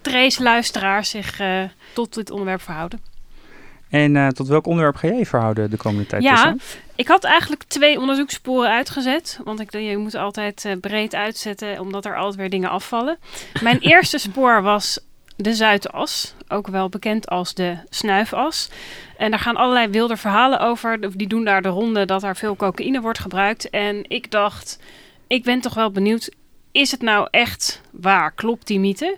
Trace-luisteraars 0.01 1.09
zich 1.09 1.39
eh, 1.39 1.61
tot 1.93 2.13
dit 2.13 2.31
onderwerp 2.31 2.61
verhouden. 2.61 2.99
En 3.89 4.15
eh, 4.15 4.27
tot 4.27 4.47
welk 4.47 4.67
onderwerp 4.67 4.95
ga 4.95 5.07
jij 5.07 5.17
je 5.17 5.25
verhouden 5.25 5.69
de 5.69 5.77
komende 5.77 6.07
tijd? 6.07 6.23
Ja? 6.23 6.55
Ik 6.95 7.07
had 7.07 7.23
eigenlijk 7.23 7.63
twee 7.67 7.99
onderzoekssporen 7.99 8.71
uitgezet. 8.71 9.39
Want 9.43 9.59
ik, 9.59 9.71
je 9.71 9.97
moet 9.97 10.15
altijd 10.15 10.65
eh, 10.65 10.71
breed 10.81 11.15
uitzetten, 11.15 11.79
omdat 11.79 12.05
er 12.05 12.15
altijd 12.15 12.35
weer 12.35 12.49
dingen 12.49 12.69
afvallen. 12.69 13.17
Mijn 13.61 13.79
eerste 13.91 14.17
spoor 14.17 14.61
was 14.61 14.99
de 15.35 15.53
Zuidas, 15.53 16.33
ook 16.47 16.67
wel 16.67 16.89
bekend 16.89 17.27
als 17.27 17.53
de 17.53 17.77
snuifas. 17.89 18.69
En 19.17 19.31
daar 19.31 19.39
gaan 19.39 19.55
allerlei 19.55 19.87
wilde 19.87 20.17
verhalen 20.17 20.59
over. 20.59 21.17
Die 21.17 21.27
doen 21.27 21.43
daar 21.43 21.61
de 21.61 21.69
ronde 21.69 22.05
dat 22.05 22.23
er 22.23 22.35
veel 22.35 22.55
cocaïne 22.55 23.01
wordt 23.01 23.19
gebruikt. 23.19 23.69
En 23.69 24.09
ik 24.09 24.31
dacht, 24.31 24.79
ik 25.27 25.43
ben 25.43 25.61
toch 25.61 25.73
wel 25.73 25.91
benieuwd, 25.91 26.31
is 26.71 26.91
het 26.91 27.01
nou 27.01 27.27
echt 27.31 27.81
waar? 27.91 28.31
Klopt 28.31 28.67
die 28.67 28.79
mythe? 28.79 29.17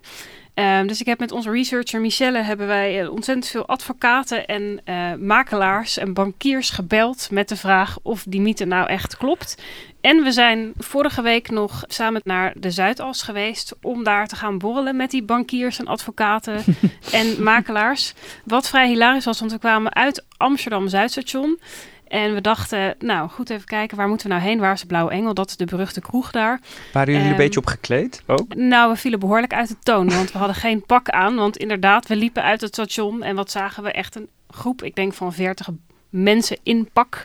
Ehm, 0.58 0.88
dus 0.88 1.00
ik 1.00 1.06
heb 1.06 1.20
met 1.20 1.32
onze 1.32 1.52
researcher 1.52 2.02
Michelle 2.02 2.42
hebben 2.42 2.68
wij 2.68 3.02
eh, 3.02 3.12
ontzettend 3.12 3.48
veel 3.48 3.68
advocaten 3.68 4.46
en 4.46 4.82
eh, 4.84 5.14
makelaars 5.14 5.98
en 5.98 6.14
bankiers 6.14 6.70
gebeld 6.70 7.28
met 7.32 7.50
de 7.50 7.56
vraag 7.56 7.98
of 8.02 8.24
die 8.28 8.42
mythe 8.42 8.66
nou 8.66 8.88
echt 8.88 9.18
klopt. 9.18 9.62
En 10.02 10.24
we 10.24 10.32
zijn 10.32 10.74
vorige 10.78 11.22
week 11.22 11.50
nog 11.50 11.84
samen 11.88 12.22
naar 12.24 12.54
de 12.56 12.72
Zuidas 12.72 13.22
geweest 13.22 13.76
om 13.82 14.04
daar 14.04 14.28
te 14.28 14.36
gaan 14.36 14.58
borrelen 14.58 14.96
met 14.96 15.12
die 15.12 15.24
bankiers 15.24 15.80
en 15.80 15.88
advocaten 15.88 16.64
en 17.12 17.44
makelaars. 17.44 18.14
Wat 18.44 18.70
vrij 18.70 18.88
hilarisch 18.88 19.26
was, 19.26 19.40
want 19.40 19.52
we 19.52 19.60
kwamen 19.60 19.96
uit 19.96 20.26
Amsterdam 20.38 20.88
Zuidstation. 20.88 21.60
En 22.08 22.34
we 22.34 22.42
dachten, 22.42 22.96
nou 23.00 23.30
goed 23.30 23.50
even 23.50 23.66
kijken, 23.66 23.98
waar 23.98 24.08
moeten 24.08 24.28
we 24.28 24.34
nou 24.34 24.46
heen? 24.46 24.60
Waar 24.60 24.74
is 24.74 24.82
de 24.82 24.88
Blauwe 24.88 25.12
Engel? 25.12 25.34
Dat 25.34 25.50
is 25.50 25.58
de 25.58 25.66
beruchte 25.66 26.02
kroeg 26.02 26.32
daar. 26.32 26.60
Waren 26.94 27.08
jullie 27.14 27.22
Ehm, 27.22 27.32
een 27.32 27.44
beetje 27.44 27.60
op 27.60 27.66
gekleed 27.66 28.24
ook? 28.26 28.56
Nou, 28.56 28.92
we 28.92 28.98
vielen 28.98 29.20
behoorlijk 29.20 29.54
uit 29.54 29.68
de 29.68 29.78
toon, 29.84 30.10
want 30.10 30.32
we 30.32 30.38
hadden 30.38 30.56
geen 30.56 30.86
pak 30.86 31.10
aan. 31.10 31.36
Want 31.36 31.58
inderdaad, 31.58 32.08
we 32.08 32.16
liepen 32.16 32.44
uit 32.44 32.62
het 32.62 32.74
station 32.74 33.24
en 33.24 33.36
wat 33.36 33.52
zagen 33.52 33.84
we? 33.84 33.92
Echt 33.92 34.16
een 34.16 34.30
groep, 34.50 34.84
ik 34.84 34.96
denk 34.96 35.14
van 35.14 35.34
40 35.34 35.68
mensen 36.10 36.58
in 36.64 36.90
pak. 36.94 37.24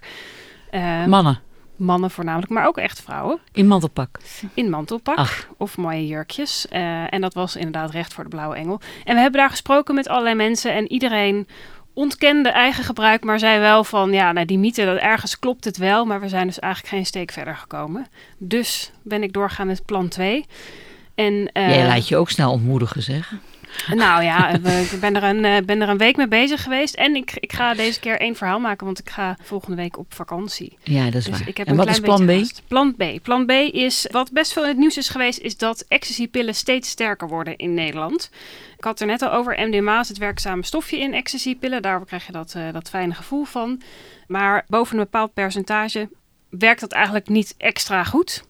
Eh, 0.70 1.04
mannen 1.04 1.40
mannen 1.82 2.10
voornamelijk, 2.10 2.52
maar 2.52 2.66
ook 2.66 2.78
echt 2.78 3.00
vrouwen. 3.02 3.38
in 3.52 3.66
mantelpak. 3.66 4.18
In 4.54 4.70
mantelpak 4.70 5.16
Ach. 5.16 5.48
of 5.56 5.76
mooie 5.76 6.06
jurkjes. 6.06 6.68
Eh, 6.68 7.12
en 7.12 7.20
dat 7.20 7.34
was 7.34 7.56
inderdaad 7.56 7.90
recht 7.90 8.14
voor 8.14 8.24
de 8.24 8.30
Blauwe 8.30 8.56
Engel. 8.56 8.80
En 9.04 9.14
we 9.14 9.20
hebben 9.20 9.40
daar 9.40 9.50
gesproken 9.50 9.94
met 9.94 10.08
allerlei 10.08 10.34
mensen 10.34 10.72
en 10.72 10.92
iedereen 10.92 11.48
ontkende 11.94 12.48
eigen 12.48 12.84
gebruik, 12.84 13.24
maar 13.24 13.38
zei 13.38 13.60
wel 13.60 13.84
van 13.84 14.12
ja, 14.12 14.32
nou, 14.32 14.46
die 14.46 14.58
mythe, 14.58 14.84
dat 14.84 14.98
ergens 14.98 15.38
klopt 15.38 15.64
het 15.64 15.76
wel, 15.76 16.04
maar 16.04 16.20
we 16.20 16.28
zijn 16.28 16.46
dus 16.46 16.58
eigenlijk 16.58 16.94
geen 16.94 17.06
steek 17.06 17.32
verder 17.32 17.56
gekomen. 17.56 18.06
Dus 18.38 18.90
ben 19.02 19.22
ik 19.22 19.32
doorgaan 19.32 19.66
met 19.66 19.84
plan 19.84 20.08
2. 20.08 20.44
En, 21.14 21.50
eh, 21.52 21.68
Jij 21.68 21.86
laat 21.86 22.08
je 22.08 22.16
ook 22.16 22.30
snel 22.30 22.52
ontmoedigen, 22.52 23.02
zeg. 23.02 23.32
Nou 23.94 24.22
ja, 24.22 24.48
ik 24.48 25.00
ben 25.00 25.16
er, 25.16 25.22
een, 25.22 25.44
eh, 25.44 25.64
ben 25.64 25.80
er 25.80 25.88
een 25.88 25.98
week 25.98 26.16
mee 26.16 26.28
bezig 26.28 26.62
geweest. 26.62 26.94
En 26.94 27.16
ik, 27.16 27.32
ik 27.34 27.52
ga 27.52 27.74
deze 27.74 28.00
keer 28.00 28.20
één 28.20 28.36
verhaal 28.36 28.60
maken, 28.60 28.86
want 28.86 28.98
ik 28.98 29.10
ga 29.10 29.36
volgende 29.42 29.76
week 29.76 29.98
op 29.98 30.14
vakantie. 30.14 30.76
Ja, 30.82 31.04
dat 31.04 31.14
is 31.14 31.24
Dus 31.24 31.38
waar. 31.38 31.48
ik 31.48 31.56
heb 31.56 31.66
en 31.66 31.72
een 31.72 31.78
wat 31.78 31.88
is 31.88 32.00
klein 32.00 32.24
plan 32.24 32.42
B? 32.42 32.68
Plan 32.68 32.94
B. 32.96 33.22
Plan 33.22 33.46
B 33.46 33.50
is, 33.50 34.06
wat 34.10 34.32
best 34.32 34.52
veel 34.52 34.62
in 34.62 34.68
het 34.68 34.78
nieuws 34.78 34.96
is 34.96 35.08
geweest, 35.08 35.38
is 35.38 35.56
dat 35.56 35.84
ecstasypillen 35.88 36.54
steeds 36.54 36.88
sterker 36.88 37.28
worden 37.28 37.56
in 37.56 37.74
Nederland. 37.74 38.30
Ik 38.76 38.84
had 38.84 39.00
er 39.00 39.06
net 39.06 39.22
al 39.22 39.32
over, 39.32 39.68
MDMA 39.68 40.00
is 40.00 40.08
het 40.08 40.18
werkzame 40.18 40.64
stofje 40.64 40.98
in 40.98 41.14
ecstasypillen. 41.14 41.82
Daar 41.82 42.04
krijg 42.04 42.26
je 42.26 42.32
dat, 42.32 42.54
eh, 42.54 42.62
dat 42.72 42.88
fijne 42.88 43.14
gevoel 43.14 43.44
van. 43.44 43.82
Maar 44.26 44.64
boven 44.68 44.96
een 44.98 45.02
bepaald 45.02 45.34
percentage 45.34 46.08
werkt 46.50 46.80
dat 46.80 46.92
eigenlijk 46.92 47.28
niet 47.28 47.54
extra 47.58 48.04
goed. 48.04 48.44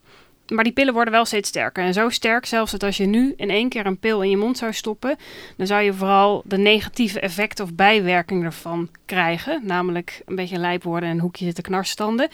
Maar 0.55 0.65
die 0.65 0.73
pillen 0.73 0.95
worden 0.95 1.13
wel 1.13 1.25
steeds 1.25 1.49
sterker. 1.49 1.85
En 1.85 1.93
zo 1.93 2.09
sterk 2.09 2.47
zelfs 2.47 2.71
dat 2.71 2.83
als 2.83 2.97
je 2.97 3.07
nu 3.07 3.35
in 3.37 3.51
één 3.51 3.69
keer 3.69 3.87
een 3.87 3.99
pil 3.99 4.23
in 4.23 4.31
je 4.31 4.37
mond 4.37 4.59
zou 4.59 4.73
stoppen, 4.73 5.17
dan 5.57 5.67
zou 5.67 5.83
je 5.83 5.93
vooral 5.93 6.43
de 6.45 6.59
negatieve 6.59 7.21
effecten 7.21 7.65
of 7.65 7.75
bijwerkingen 7.75 8.45
ervan 8.45 8.89
krijgen. 9.07 9.61
Namelijk 9.65 10.23
een 10.27 10.37
beetje 10.37 10.59
lijp 10.59 10.83
worden 10.83 11.09
en 11.09 11.15
een 11.15 11.21
hoekje 11.21 11.45
zitten 11.45 11.63
knarstanden. 11.63 12.29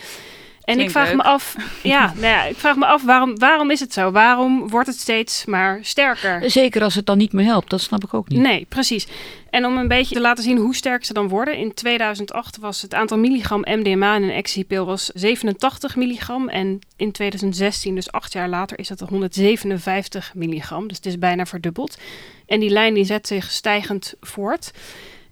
En 0.69 0.81
ik 0.81 0.91
vraag 0.91 1.07
leuk. 1.07 1.17
me 1.17 1.23
af, 1.23 1.57
ja, 1.83 2.13
nou 2.15 2.27
ja, 2.27 2.45
ik 2.45 2.57
vraag 2.57 2.77
me 2.77 2.87
af 2.87 3.05
waarom, 3.05 3.39
waarom 3.39 3.71
is 3.71 3.81
het 3.81 3.93
zo? 3.93 4.11
Waarom 4.11 4.69
wordt 4.69 4.87
het 4.87 4.99
steeds 4.99 5.45
maar 5.45 5.79
sterker? 5.83 6.51
Zeker 6.51 6.83
als 6.83 6.95
het 6.95 7.07
dan 7.07 7.19
niet 7.19 7.33
meer 7.33 7.45
helpt, 7.45 7.71
dat 7.71 7.81
snap 7.81 8.05
ik 8.05 8.15
ook 8.15 8.29
niet. 8.29 8.39
Nee, 8.39 8.67
precies. 8.69 9.07
En 9.51 9.65
om 9.65 9.77
een 9.77 9.89
beetje 9.89 10.15
te 10.15 10.21
laten 10.21 10.45
zien 10.45 10.57
hoe 10.57 10.75
sterk 10.75 11.05
ze 11.05 11.13
dan 11.13 11.29
worden. 11.29 11.57
In 11.57 11.75
2008 11.75 12.59
was 12.59 12.83
het 12.83 12.95
aantal 12.95 13.19
milligram 13.19 13.61
MDMA 13.61 14.17
in 14.17 14.23
een 14.23 14.31
ecstasypil 14.31 14.87
was 14.87 15.11
87 15.15 15.97
milligram. 15.97 16.49
En 16.49 16.79
in 16.97 17.13
2016, 17.13 17.95
dus 17.95 18.13
acht 18.13 18.33
jaar 18.33 18.49
later, 18.49 18.79
is 18.79 18.89
dat 18.89 19.01
157 19.01 20.33
milligram. 20.35 20.89
Dus 20.89 20.97
het 20.97 21.07
is 21.07 21.19
bijna 21.19 21.47
verdubbeld. 21.47 21.99
En 22.47 22.61
die 22.61 22.71
lijn 22.71 22.95
die 22.95 23.05
zet 23.05 23.27
zich 23.27 23.51
stijgend 23.51 24.15
voort. 24.21 24.73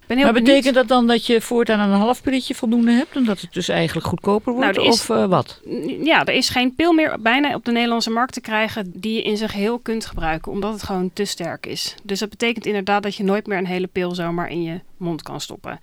Ik 0.08 0.14
ben 0.14 0.16
heel 0.25 0.32
Maar 0.32 0.42
benieuwd. 0.42 0.62
betekent 0.64 0.88
dat 0.88 0.98
dan 0.98 1.06
dat 1.06 1.26
je 1.26 1.40
voortaan 1.40 1.78
aan 1.80 1.90
een 1.90 1.98
half 1.98 2.22
pilletje 2.22 2.54
voldoende 2.54 2.90
hebt? 2.92 3.16
Omdat 3.16 3.40
het 3.40 3.52
dus 3.52 3.68
eigenlijk 3.68 4.06
goedkoper 4.06 4.52
wordt? 4.52 4.76
Nou, 4.76 4.88
is- 4.88 4.94
Of 4.94 5.10
eh, 5.10 5.25
wat? 5.26 5.60
Ja, 6.02 6.25
er 6.25 6.32
is 6.34 6.48
geen 6.48 6.75
pil 6.75 6.92
meer 6.92 7.16
bijna 7.20 7.54
op 7.54 7.64
de 7.64 7.72
Nederlandse 7.72 8.10
markt 8.10 8.32
te 8.32 8.40
krijgen 8.40 8.92
die 8.94 9.14
je 9.14 9.22
in 9.22 9.36
zijn 9.36 9.50
geheel 9.50 9.78
kunt 9.78 10.06
gebruiken, 10.06 10.52
omdat 10.52 10.72
het 10.72 10.82
gewoon 10.82 11.10
te 11.12 11.25
sterk 11.25 11.66
is. 11.66 11.94
Dus 12.02 12.18
dat 12.18 12.30
betekent 12.30 12.66
inderdaad 12.66 13.02
dat 13.02 13.14
je 13.16 13.25
nooit 13.25 13.46
meer 13.46 13.58
een 13.58 13.66
hele 13.66 13.86
pil 13.86 14.14
zomaar 14.14 14.50
in 14.50 14.62
je 14.62 14.80
mond 14.96 15.22
kan 15.22 15.40
stoppen. 15.40 15.78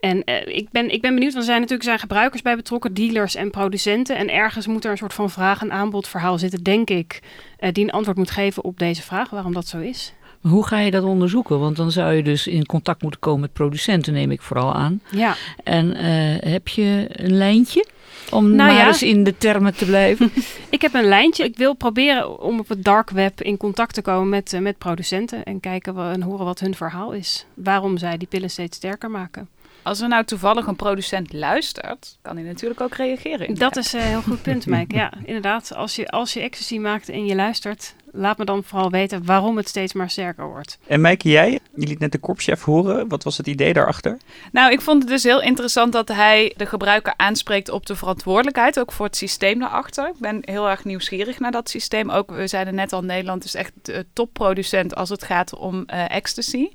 En 0.00 0.24
eh, 0.24 0.56
ik, 0.56 0.70
ben, 0.70 0.90
ik 0.90 1.00
ben 1.00 1.14
benieuwd, 1.14 1.32
want 1.32 1.44
er 1.44 1.50
zijn 1.50 1.60
natuurlijk 1.60 1.88
zijn 1.88 1.98
gebruikers 1.98 2.42
bij 2.42 2.56
betrokken, 2.56 2.94
dealers 2.94 3.34
en 3.34 3.50
producenten. 3.50 4.16
En 4.16 4.30
ergens 4.30 4.66
moet 4.66 4.84
er 4.84 4.90
een 4.90 4.96
soort 4.96 5.14
van 5.14 5.30
vraag- 5.30 5.60
en 5.62 5.72
aanbodverhaal 5.72 6.38
zitten, 6.38 6.62
denk 6.62 6.90
ik, 6.90 7.20
eh, 7.58 7.72
die 7.72 7.84
een 7.84 7.90
antwoord 7.90 8.16
moet 8.16 8.30
geven 8.30 8.64
op 8.64 8.78
deze 8.78 9.02
vraag, 9.02 9.30
waarom 9.30 9.52
dat 9.52 9.66
zo 9.66 9.78
is. 9.78 10.12
Maar 10.40 10.52
hoe 10.52 10.66
ga 10.66 10.78
je 10.78 10.90
dat 10.90 11.04
onderzoeken? 11.04 11.58
Want 11.60 11.76
dan 11.76 11.90
zou 11.90 12.12
je 12.12 12.22
dus 12.22 12.46
in 12.46 12.66
contact 12.66 13.02
moeten 13.02 13.20
komen 13.20 13.40
met 13.40 13.52
producenten, 13.52 14.12
neem 14.12 14.30
ik 14.30 14.42
vooral 14.42 14.74
aan. 14.74 15.00
Ja, 15.10 15.34
En 15.64 15.94
eh, 15.94 16.50
heb 16.52 16.68
je 16.68 17.06
een 17.10 17.36
lijntje? 17.36 17.86
Om 18.30 18.44
Nou 18.44 18.56
maar 18.56 18.80
ja. 18.80 18.86
eens 18.86 19.02
in 19.02 19.24
de 19.24 19.36
termen 19.38 19.74
te 19.76 19.84
blijven. 19.84 20.32
ik 20.70 20.82
heb 20.82 20.94
een 20.94 21.04
lijntje. 21.08 21.44
Ik 21.44 21.56
wil 21.56 21.74
proberen 21.74 22.40
om 22.40 22.58
op 22.58 22.68
het 22.68 22.84
dark 22.84 23.10
web 23.10 23.40
in 23.42 23.56
contact 23.56 23.94
te 23.94 24.02
komen 24.02 24.28
met, 24.28 24.52
eh, 24.52 24.60
met 24.60 24.78
producenten 24.78 25.44
en 25.44 25.60
kijken 25.60 25.94
wa- 25.94 26.12
en 26.12 26.22
horen 26.22 26.44
wat 26.44 26.60
hun 26.60 26.74
verhaal 26.74 27.12
is. 27.12 27.46
Waarom 27.54 27.98
zij 27.98 28.16
die 28.16 28.28
pillen 28.28 28.50
steeds 28.50 28.76
sterker 28.76 29.10
maken. 29.10 29.48
Als 29.82 30.00
er 30.00 30.08
nou 30.08 30.24
toevallig 30.24 30.66
een 30.66 30.76
producent 30.76 31.32
luistert, 31.32 32.18
kan 32.22 32.36
hij 32.36 32.44
natuurlijk 32.44 32.80
ook 32.80 32.94
reageren. 32.94 33.54
Dat 33.54 33.62
app. 33.62 33.76
is 33.76 33.92
een 33.92 34.00
heel 34.00 34.22
goed 34.22 34.42
punt, 34.42 34.66
Mike. 34.76 34.94
Ja, 34.94 35.12
inderdaad. 35.24 35.74
Als 35.74 35.96
je, 35.96 36.08
als 36.08 36.32
je 36.32 36.40
ecstasy 36.40 36.78
maakt 36.78 37.08
en 37.08 37.26
je 37.26 37.34
luistert, 37.34 37.94
laat 38.12 38.38
me 38.38 38.44
dan 38.44 38.64
vooral 38.64 38.90
weten 38.90 39.24
waarom 39.24 39.56
het 39.56 39.68
steeds 39.68 39.92
maar 39.92 40.10
sterker 40.10 40.48
wordt. 40.48 40.78
En 40.86 41.00
Mijke, 41.00 41.28
jij? 41.28 41.58
Je 41.74 41.86
liet 41.86 41.98
net 41.98 42.12
de 42.12 42.18
korpschef 42.18 42.62
horen. 42.62 43.08
Wat 43.08 43.24
was 43.24 43.36
het 43.36 43.46
idee 43.46 43.72
daarachter? 43.72 44.18
Nou, 44.52 44.72
ik 44.72 44.80
vond 44.80 45.02
het 45.02 45.10
dus 45.10 45.22
heel 45.22 45.42
interessant 45.42 45.92
dat 45.92 46.08
hij 46.08 46.54
de 46.56 46.66
gebruiker 46.66 47.14
aanspreekt 47.16 47.70
op 47.70 47.86
de 47.86 47.96
verantwoordelijkheid, 47.96 48.78
ook 48.80 48.92
voor 48.92 49.06
het 49.06 49.16
systeem 49.16 49.58
daarachter. 49.58 50.08
Ik 50.08 50.18
ben 50.18 50.38
heel 50.44 50.68
erg 50.68 50.84
nieuwsgierig 50.84 51.38
naar 51.38 51.50
dat 51.50 51.68
systeem. 51.70 52.10
Ook, 52.10 52.30
we 52.30 52.46
zeiden 52.46 52.74
net 52.74 52.92
al, 52.92 53.02
Nederland 53.02 53.44
is 53.44 53.54
echt 53.54 53.72
de 53.82 54.06
topproducent 54.12 54.94
als 54.94 55.08
het 55.08 55.24
gaat 55.24 55.56
om 55.56 55.82
eh, 55.86 56.10
ecstasy. 56.10 56.68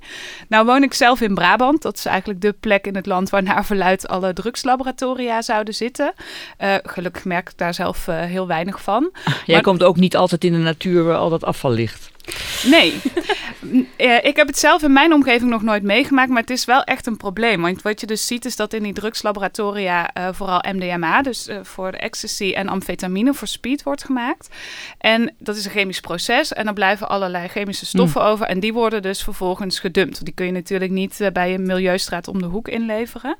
Nou 0.48 0.66
woon 0.66 0.82
ik 0.82 0.94
zelf 0.94 1.20
in 1.20 1.34
Brabant. 1.34 1.82
Dat 1.82 1.96
is 1.96 2.04
eigenlijk 2.06 2.40
de 2.40 2.52
plek 2.52 2.86
in 2.86 2.94
het 2.96 3.06
land 3.06 3.30
waar 3.30 3.42
naar 3.42 3.64
verluidt 3.64 4.08
alle 4.08 4.32
drugslaboratoria 4.32 5.42
zouden 5.42 5.74
zitten. 5.74 6.12
Eh, 6.56 6.74
gelukkig 6.82 7.24
merk 7.24 7.48
ik 7.50 7.58
daar 7.58 7.74
zelf 7.74 8.08
eh, 8.08 8.20
heel 8.20 8.46
weinig 8.46 8.82
van. 8.82 9.10
Jij 9.24 9.54
Maar- 9.54 9.62
komt 9.62 9.82
ook 9.82 9.96
niet 9.96 10.16
altijd 10.16 10.44
in 10.44 10.52
de 10.52 10.58
natuur 10.58 11.14
al 11.26 11.38
dat 11.38 11.44
afval 11.44 11.70
ligt. 11.70 12.10
Nee. 12.64 12.94
Eh, 13.96 14.24
ik 14.24 14.36
heb 14.36 14.46
het 14.46 14.58
zelf 14.58 14.82
in 14.82 14.92
mijn 14.92 15.12
omgeving 15.12 15.50
nog 15.50 15.62
nooit 15.62 15.82
meegemaakt, 15.82 16.28
maar 16.28 16.40
het 16.40 16.50
is 16.50 16.64
wel 16.64 16.82
echt 16.82 17.06
een 17.06 17.16
probleem. 17.16 17.62
Want 17.62 17.82
wat 17.82 18.00
je 18.00 18.06
dus 18.06 18.26
ziet 18.26 18.44
is 18.44 18.56
dat 18.56 18.72
in 18.72 18.82
die 18.82 18.92
drugslaboratoria 18.92 20.12
eh, 20.12 20.28
vooral 20.32 20.64
MDMA, 20.72 21.22
dus 21.22 21.46
eh, 21.46 21.58
voor 21.62 21.92
de 21.92 21.98
ecstasy 21.98 22.52
en 22.52 22.68
amfetamine 22.68 23.34
voor 23.34 23.48
speed 23.48 23.82
wordt 23.82 24.04
gemaakt. 24.04 24.48
En 24.98 25.34
dat 25.38 25.56
is 25.56 25.64
een 25.64 25.70
chemisch 25.70 26.00
proces 26.00 26.52
en 26.52 26.64
dan 26.64 26.74
blijven 26.74 27.08
allerlei 27.08 27.48
chemische 27.48 27.86
stoffen 27.86 28.22
over 28.22 28.46
en 28.46 28.60
die 28.60 28.72
worden 28.72 29.02
dus 29.02 29.22
vervolgens 29.22 29.78
gedumpt. 29.78 30.24
Die 30.24 30.34
kun 30.34 30.46
je 30.46 30.52
natuurlijk 30.52 30.90
niet 30.90 31.30
bij 31.32 31.54
een 31.54 31.66
milieustraat 31.66 32.28
om 32.28 32.38
de 32.38 32.46
hoek 32.46 32.68
inleveren. 32.68 33.36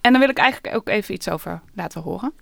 En 0.00 0.10
daar 0.12 0.20
wil 0.20 0.30
ik 0.30 0.38
eigenlijk 0.38 0.76
ook 0.76 0.88
even 0.88 1.14
iets 1.14 1.28
over 1.28 1.60
laten 1.74 2.02
horen. 2.02 2.32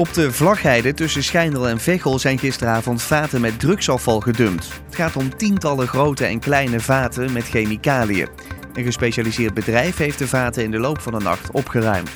Op 0.00 0.14
de 0.14 0.32
vlagheide 0.32 0.94
tussen 0.94 1.22
Schijndel 1.22 1.68
en 1.68 1.80
Veghel 1.80 2.18
zijn 2.18 2.38
gisteravond 2.38 3.02
vaten 3.02 3.40
met 3.40 3.60
drugsafval 3.60 4.20
gedumpt. 4.20 4.68
Het 4.86 4.94
gaat 4.94 5.16
om 5.16 5.36
tientallen 5.36 5.88
grote 5.88 6.24
en 6.24 6.38
kleine 6.38 6.80
vaten 6.80 7.32
met 7.32 7.44
chemicaliën. 7.44 8.28
Een 8.74 8.84
gespecialiseerd 8.84 9.54
bedrijf 9.54 9.96
heeft 9.96 10.18
de 10.18 10.28
vaten 10.28 10.62
in 10.62 10.70
de 10.70 10.78
loop 10.78 11.00
van 11.00 11.12
de 11.12 11.18
nacht 11.18 11.50
opgeruimd. 11.50 12.10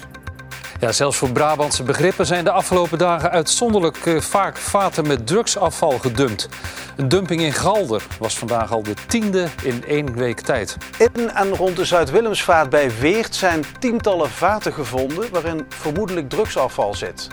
Ja, 0.80 0.92
zelfs 0.92 1.16
voor 1.16 1.32
Brabantse 1.32 1.82
begrippen 1.82 2.26
zijn 2.26 2.44
de 2.44 2.50
afgelopen 2.50 2.98
dagen 2.98 3.30
uitzonderlijk 3.30 4.06
eh, 4.06 4.20
vaak 4.20 4.56
vaten 4.56 5.06
met 5.06 5.26
drugsafval 5.26 5.98
gedumpt. 5.98 6.48
Een 6.96 7.08
dumping 7.08 7.40
in 7.40 7.52
Galder 7.52 8.02
was 8.18 8.38
vandaag 8.38 8.72
al 8.72 8.82
de 8.82 8.94
tiende 9.06 9.48
in 9.62 9.84
één 9.86 10.16
week 10.16 10.40
tijd. 10.40 10.76
In 10.98 11.30
en 11.30 11.48
rond 11.48 11.76
de 11.76 11.84
Zuid-Willemsvaart 11.84 12.70
bij 12.70 12.90
Weert 13.00 13.34
zijn 13.34 13.64
tientallen 13.78 14.30
vaten 14.30 14.72
gevonden 14.72 15.30
waarin 15.30 15.66
vermoedelijk 15.68 16.28
drugsafval 16.28 16.94
zit. 16.94 17.28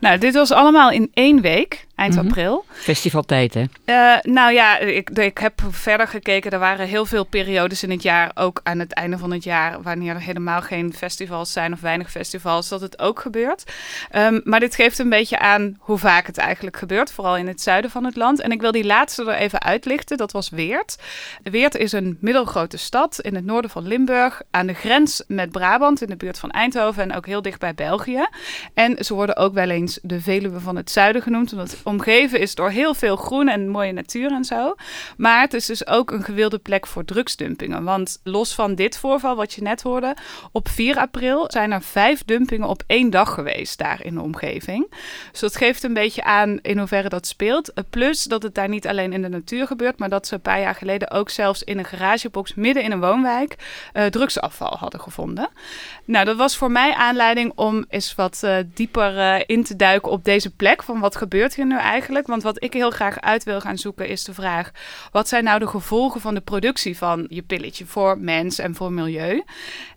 Nou, 0.00 0.18
dit 0.18 0.34
was 0.34 0.50
allemaal 0.52 0.90
in 0.90 1.10
één 1.14 1.40
week, 1.40 1.86
eind 2.00 2.14
Mhm. 2.16 2.26
april. 2.26 2.64
Festivaltijd, 2.72 3.54
hè? 3.54 3.64
Eh, 3.84 4.22
nou 4.32 4.52
ja, 4.52 4.78
ik, 4.78 5.10
ik 5.10 5.38
heb 5.38 5.60
verder 5.70 6.08
gekeken. 6.08 6.50
Er 6.50 6.58
waren 6.58 6.86
heel 6.86 7.06
veel 7.06 7.24
periodes 7.24 7.82
in 7.82 7.90
het 7.90 8.02
jaar, 8.02 8.30
ook 8.34 8.60
aan 8.62 8.78
het 8.78 8.92
einde 8.92 9.18
van 9.18 9.32
het 9.32 9.44
jaar, 9.44 9.82
wanneer 9.82 10.14
er 10.14 10.20
helemaal 10.20 10.60
geen 10.62 10.92
festivals 10.94 11.52
zijn 11.52 11.72
of 11.72 11.80
weinig 11.80 12.10
festivals, 12.10 12.68
dat 12.68 12.80
het 12.80 12.98
ook 12.98 13.20
gebeurt. 13.20 13.64
Ehm, 14.10 14.40
maar 14.44 14.60
dit 14.60 14.74
geeft 14.74 14.98
een 14.98 15.08
beetje 15.08 15.38
aan 15.38 15.76
hoe 15.78 15.98
vaak 15.98 16.26
het 16.26 16.38
eigenlijk 16.38 16.76
gebeurt, 16.76 17.12
vooral 17.12 17.36
in 17.36 17.46
het 17.46 17.60
zuiden 17.60 17.90
van 17.90 18.04
het 18.04 18.16
land. 18.16 18.40
En 18.40 18.50
ik 18.52 18.60
wil 18.60 18.72
die 18.72 18.84
laatste 18.84 19.24
er 19.24 19.34
even 19.34 19.62
uitlichten. 19.62 20.16
Dat 20.16 20.32
was 20.32 20.48
Weert. 20.50 20.96
Weert 21.42 21.76
is 21.76 21.92
een 21.92 22.18
middelgrote 22.20 22.76
stad 22.76 23.20
in 23.20 23.34
het 23.34 23.44
noorden 23.44 23.70
van 23.70 23.86
Limburg, 23.86 24.42
aan 24.50 24.66
de 24.66 24.74
grens 24.74 25.22
met 25.26 25.50
Brabant, 25.50 26.02
in 26.02 26.08
de 26.08 26.16
buurt 26.16 26.38
van 26.38 26.50
Eindhoven 26.50 27.02
en 27.02 27.14
ook 27.16 27.26
heel 27.26 27.42
dicht 27.42 27.58
bij 27.60 27.74
België. 27.74 28.26
En 28.74 29.04
ze 29.04 29.14
worden 29.14 29.36
ook 29.36 29.54
wel 29.54 29.70
eens 29.70 29.98
de 30.02 30.20
Veluwe 30.20 30.60
van 30.60 30.76
het 30.76 30.90
zuiden 30.90 31.22
genoemd, 31.22 31.52
omdat 31.52 31.70
het 31.70 31.80
omgeven 31.90 32.40
is 32.40 32.54
door 32.54 32.70
heel 32.70 32.94
veel 32.94 33.16
groen 33.16 33.48
en 33.48 33.68
mooie 33.68 33.92
natuur 33.92 34.32
en 34.32 34.44
zo. 34.44 34.74
Maar 35.16 35.40
het 35.40 35.54
is 35.54 35.66
dus 35.66 35.86
ook 35.86 36.10
een 36.10 36.22
gewilde 36.22 36.58
plek 36.58 36.86
voor 36.86 37.04
drugsdumpingen. 37.04 37.84
Want 37.84 38.20
los 38.24 38.54
van 38.54 38.74
dit 38.74 38.98
voorval 38.98 39.36
wat 39.36 39.52
je 39.52 39.62
net 39.62 39.82
hoorde, 39.82 40.16
op 40.52 40.68
4 40.68 40.98
april 40.98 41.44
zijn 41.48 41.72
er 41.72 41.82
vijf 41.82 42.24
dumpingen 42.24 42.68
op 42.68 42.82
één 42.86 43.10
dag 43.10 43.34
geweest 43.34 43.78
daar 43.78 44.04
in 44.04 44.14
de 44.14 44.22
omgeving. 44.22 44.92
Dus 45.30 45.40
dat 45.40 45.56
geeft 45.56 45.82
een 45.82 45.94
beetje 45.94 46.24
aan 46.24 46.58
in 46.62 46.78
hoeverre 46.78 47.08
dat 47.08 47.26
speelt. 47.26 47.72
Plus 47.90 48.22
dat 48.22 48.42
het 48.42 48.54
daar 48.54 48.68
niet 48.68 48.86
alleen 48.86 49.12
in 49.12 49.22
de 49.22 49.28
natuur 49.28 49.66
gebeurt, 49.66 49.98
maar 49.98 50.08
dat 50.08 50.26
ze 50.26 50.34
een 50.34 50.40
paar 50.40 50.60
jaar 50.60 50.74
geleden 50.74 51.10
ook 51.10 51.30
zelfs 51.30 51.62
in 51.62 51.78
een 51.78 51.84
garagebox 51.84 52.54
midden 52.54 52.82
in 52.82 52.92
een 52.92 53.00
woonwijk 53.00 53.56
eh, 53.92 54.06
drugsafval 54.06 54.76
hadden 54.78 55.00
gevonden. 55.00 55.48
Nou, 56.04 56.24
dat 56.24 56.36
was 56.36 56.56
voor 56.56 56.70
mij 56.70 56.94
aanleiding 56.94 57.52
om 57.54 57.84
eens 57.88 58.14
wat 58.14 58.42
eh, 58.42 58.56
dieper 58.74 59.18
eh, 59.18 59.40
in 59.46 59.64
te 59.64 59.76
duiken 59.76 60.10
op 60.10 60.24
deze 60.24 60.50
plek. 60.50 60.82
Van 60.82 61.00
wat 61.00 61.16
gebeurt 61.16 61.54
hier 61.54 61.66
nu 61.66 61.78
eigenlijk? 61.80 62.26
Want 62.26 62.42
wat 62.42 62.62
ik 62.62 62.72
heel 62.72 62.90
graag 62.90 63.20
uit 63.20 63.44
wil 63.44 63.60
gaan 63.60 63.78
zoeken 63.78 64.08
is 64.08 64.24
de 64.24 64.34
vraag: 64.34 64.70
wat 65.12 65.28
zijn 65.28 65.44
nou 65.44 65.58
de 65.58 65.66
gevolgen 65.66 66.20
van 66.20 66.34
de 66.34 66.40
productie 66.40 66.96
van 66.96 67.26
je 67.28 67.42
pilletje 67.42 67.86
voor 67.86 68.18
mens 68.18 68.58
en 68.58 68.74
voor 68.74 68.92
milieu? 68.92 69.42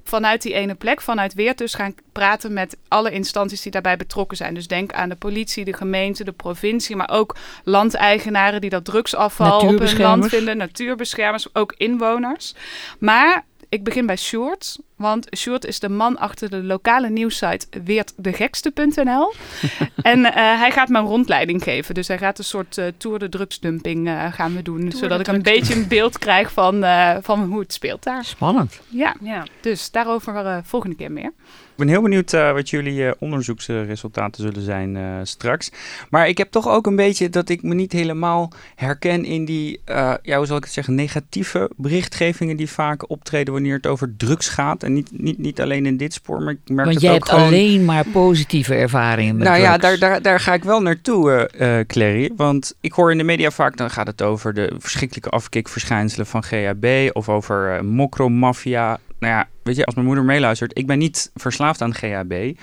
Vanuit 0.03 0.41
die 0.41 0.53
ene 0.53 0.75
plek, 0.75 1.01
vanuit 1.01 1.33
Weert 1.33 1.57
dus 1.57 1.73
gaan 1.73 1.95
praten 2.11 2.53
met 2.53 2.77
alle 2.87 3.11
instanties 3.11 3.61
die 3.61 3.71
daarbij 3.71 3.97
betrokken 3.97 4.37
zijn. 4.37 4.53
Dus 4.53 4.67
denk 4.67 4.93
aan 4.93 5.09
de 5.09 5.15
politie, 5.15 5.65
de 5.65 5.73
gemeente, 5.73 6.23
de 6.23 6.31
provincie, 6.31 6.95
maar 6.95 7.09
ook 7.09 7.35
landeigenaren 7.63 8.61
die 8.61 8.69
dat 8.69 8.85
drugsafval 8.85 9.59
op 9.59 9.79
hun 9.79 9.97
land 9.97 10.27
vinden, 10.27 10.57
natuurbeschermers, 10.57 11.55
ook 11.55 11.73
inwoners. 11.77 12.55
Maar 12.99 13.45
ik 13.69 13.83
begin 13.83 14.05
bij 14.05 14.17
Sjoerd. 14.17 14.77
Want 14.95 15.27
Sjoerd 15.37 15.65
is 15.65 15.79
de 15.79 15.89
man 15.89 16.17
achter 16.17 16.49
de 16.49 16.63
lokale 16.63 17.09
nieuwssite 17.09 17.67
weertdegekste.nl. 17.83 19.33
en 20.01 20.25
eh, 20.25 20.33
hij 20.35 20.71
gaat 20.71 20.89
me 20.89 20.99
een 20.99 21.05
rondleiding 21.05 21.63
geven. 21.63 21.93
Dus 21.93 22.07
hij 22.07 22.17
gaat 22.17 22.37
een 22.37 22.43
soort 22.43 22.77
uh, 22.77 22.85
Tour 22.97 23.19
de 23.19 23.29
drugsdumping 23.29 24.07
uh, 24.07 24.33
gaan 24.33 24.55
we 24.55 24.61
doen. 24.61 24.91
zodat 24.91 25.19
ik 25.19 25.27
een 25.27 25.41
beetje 25.41 25.75
een 25.75 25.87
beeld 25.87 26.17
krijg 26.17 26.51
van, 26.51 26.85
van 27.21 27.43
hoe 27.43 27.59
het 27.59 27.73
speelt 27.73 28.03
daar. 28.03 28.25
Spannend. 28.25 28.81
Ja, 28.87 29.15
ja. 29.21 29.45
dus 29.61 29.91
daarover 29.91 30.61
volgende 30.63 30.95
keer 30.95 31.11
meer. 31.11 31.31
Ik 31.73 31.79
ben 31.79 31.87
heel 31.87 32.01
benieuwd 32.01 32.33
uh, 32.33 32.51
wat 32.51 32.69
jullie 32.69 32.99
uh, 32.99 33.11
onderzoeksresultaten 33.19 34.43
zullen 34.43 34.61
zijn 34.61 34.95
uh, 34.95 35.19
straks. 35.23 35.71
Maar 36.09 36.27
ik 36.27 36.37
heb 36.37 36.51
toch 36.51 36.67
ook 36.67 36.87
een 36.87 36.95
beetje 36.95 37.29
dat 37.29 37.49
ik 37.49 37.63
me 37.63 37.73
niet 37.73 37.91
helemaal 37.91 38.51
herken 38.75 39.25
in 39.25 39.45
die, 39.45 39.81
ja, 40.21 40.37
hoe 40.37 40.45
zal 40.45 40.57
ik 40.57 40.63
het 40.63 40.73
zeggen, 40.73 40.95
negatieve 40.95 41.71
berichtgevingen 41.75 42.57
die 42.57 42.69
vaak 42.69 43.09
optreden 43.09 43.53
wanneer 43.53 43.75
het 43.75 43.87
over 43.87 44.13
drugs 44.17 44.49
gaat. 44.49 44.82
En 44.83 44.93
niet, 44.93 45.09
niet, 45.11 45.37
niet 45.37 45.61
alleen 45.61 45.85
in 45.85 45.97
dit 45.97 46.13
spoor, 46.13 46.41
maar 46.41 46.53
ik 46.53 46.59
merk 46.65 46.85
Want 46.85 46.93
het 46.93 47.01
jij 47.01 47.13
ook 47.13 47.17
hebt 47.17 47.29
gewoon... 47.29 47.47
alleen 47.47 47.85
maar 47.85 48.05
positieve 48.05 48.75
ervaringen 48.75 49.35
met 49.35 49.47
nou 49.47 49.57
drugs. 49.59 49.71
ja, 49.71 49.77
daar, 49.77 49.97
daar, 49.97 50.21
daar 50.21 50.39
ga 50.39 50.53
ik 50.53 50.63
wel 50.63 50.81
naartoe, 50.81 51.49
Clary. 51.87 52.31
Want 52.35 52.75
ik 52.81 52.93
hoor 52.93 53.11
in 53.11 53.17
de 53.17 53.23
media 53.23 53.51
vaak, 53.51 53.77
dan 53.77 53.89
gaat 53.89 54.07
het 54.07 54.21
over 54.21 54.53
de 54.53 54.73
verschrikkelijke 54.77 55.29
afkikverschijnselen 55.29 56.25
van 56.25 56.43
GHB 56.43 57.09
of 57.13 57.29
over 57.29 57.85
mokromafia 57.85 58.99
nou 59.23 59.35
ja, 59.35 59.47
weet 59.63 59.75
je, 59.75 59.85
als 59.85 59.95
mijn 59.95 60.07
moeder 60.07 60.23
meeluistert, 60.23 60.77
ik 60.77 60.87
ben 60.87 60.97
niet 60.97 61.31
verslaafd 61.35 61.81
aan 61.81 61.93
GHB. 61.93 62.57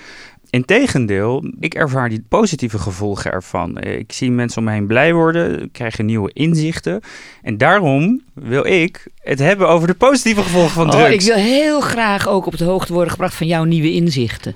Integendeel, 0.51 1.51
ik 1.59 1.73
ervaar 1.73 2.09
die 2.09 2.25
positieve 2.29 2.79
gevolgen 2.79 3.31
ervan. 3.31 3.81
Ik 3.81 4.11
zie 4.11 4.31
mensen 4.31 4.59
om 4.59 4.63
me 4.63 4.71
heen 4.71 4.87
blij 4.87 5.13
worden, 5.13 5.71
krijgen 5.71 6.05
nieuwe 6.05 6.29
inzichten. 6.33 7.01
En 7.41 7.57
daarom 7.57 8.21
wil 8.33 8.65
ik 8.65 9.07
het 9.21 9.39
hebben 9.39 9.69
over 9.69 9.87
de 9.87 9.93
positieve 9.93 10.41
gevolgen 10.41 10.71
van 10.71 10.89
drugs. 10.89 11.05
Oh, 11.05 11.11
ik 11.11 11.21
wil 11.21 11.35
heel 11.35 11.81
graag 11.81 12.27
ook 12.27 12.45
op 12.45 12.57
de 12.57 12.63
hoogte 12.63 12.93
worden 12.93 13.11
gebracht 13.11 13.35
van 13.35 13.47
jouw 13.47 13.63
nieuwe 13.63 13.91
inzichten. 13.91 14.55